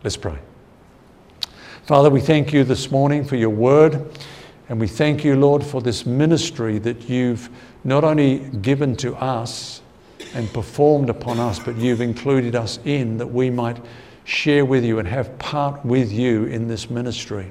Let's 0.04 0.16
pray. 0.16 0.38
Father, 1.88 2.10
we 2.10 2.20
thank 2.20 2.52
you 2.52 2.64
this 2.64 2.90
morning 2.90 3.24
for 3.24 3.36
your 3.36 3.48
word. 3.48 4.10
And 4.68 4.78
we 4.78 4.86
thank 4.86 5.24
you, 5.24 5.36
Lord, 5.36 5.64
for 5.64 5.80
this 5.80 6.04
ministry 6.04 6.76
that 6.80 7.08
you've 7.08 7.48
not 7.82 8.04
only 8.04 8.40
given 8.40 8.94
to 8.96 9.16
us 9.16 9.80
and 10.34 10.52
performed 10.52 11.08
upon 11.08 11.40
us, 11.40 11.58
but 11.58 11.76
you've 11.76 12.02
included 12.02 12.54
us 12.54 12.78
in 12.84 13.16
that 13.16 13.28
we 13.28 13.48
might 13.48 13.82
share 14.24 14.66
with 14.66 14.84
you 14.84 14.98
and 14.98 15.08
have 15.08 15.38
part 15.38 15.82
with 15.82 16.12
you 16.12 16.44
in 16.44 16.68
this 16.68 16.90
ministry. 16.90 17.50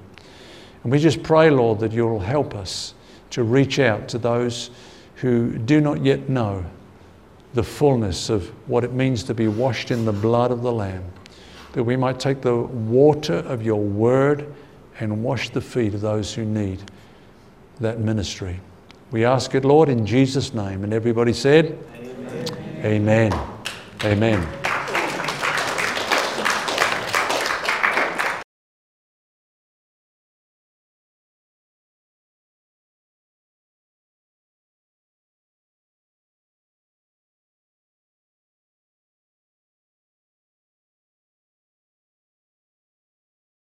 And 0.83 0.91
we 0.91 0.99
just 0.99 1.23
pray, 1.23 1.49
Lord, 1.49 1.79
that 1.79 1.91
you'll 1.91 2.19
help 2.19 2.53
us 2.53 2.93
to 3.31 3.41
reach 3.41 3.79
out 3.79 4.07
to 4.09 4.19
those 4.19 4.69
who 5.15 5.57
do 5.57 5.81
not 5.81 6.05
yet 6.05 6.29
know 6.29 6.63
the 7.55 7.63
fullness 7.63 8.29
of 8.29 8.49
what 8.69 8.83
it 8.83 8.93
means 8.93 9.23
to 9.23 9.33
be 9.33 9.47
washed 9.47 9.89
in 9.89 10.05
the 10.05 10.13
blood 10.13 10.51
of 10.51 10.61
the 10.61 10.71
Lamb 10.71 11.11
that 11.77 11.83
we 11.83 11.95
might 11.95 12.19
take 12.19 12.41
the 12.41 12.55
water 12.55 13.35
of 13.35 13.61
your 13.61 13.79
word 13.79 14.51
and 14.99 15.23
wash 15.23 15.51
the 15.51 15.61
feet 15.61 15.93
of 15.93 16.01
those 16.01 16.33
who 16.33 16.43
need 16.43 16.81
that 17.79 17.99
ministry. 17.99 18.59
We 19.11 19.25
ask 19.25 19.53
it, 19.53 19.63
Lord, 19.63 19.87
in 19.87 20.03
Jesus' 20.03 20.55
name. 20.55 20.83
And 20.83 20.91
everybody 20.91 21.33
said, 21.33 21.77
Amen. 22.83 23.31
Amen. 23.31 23.49
Amen. 24.03 24.66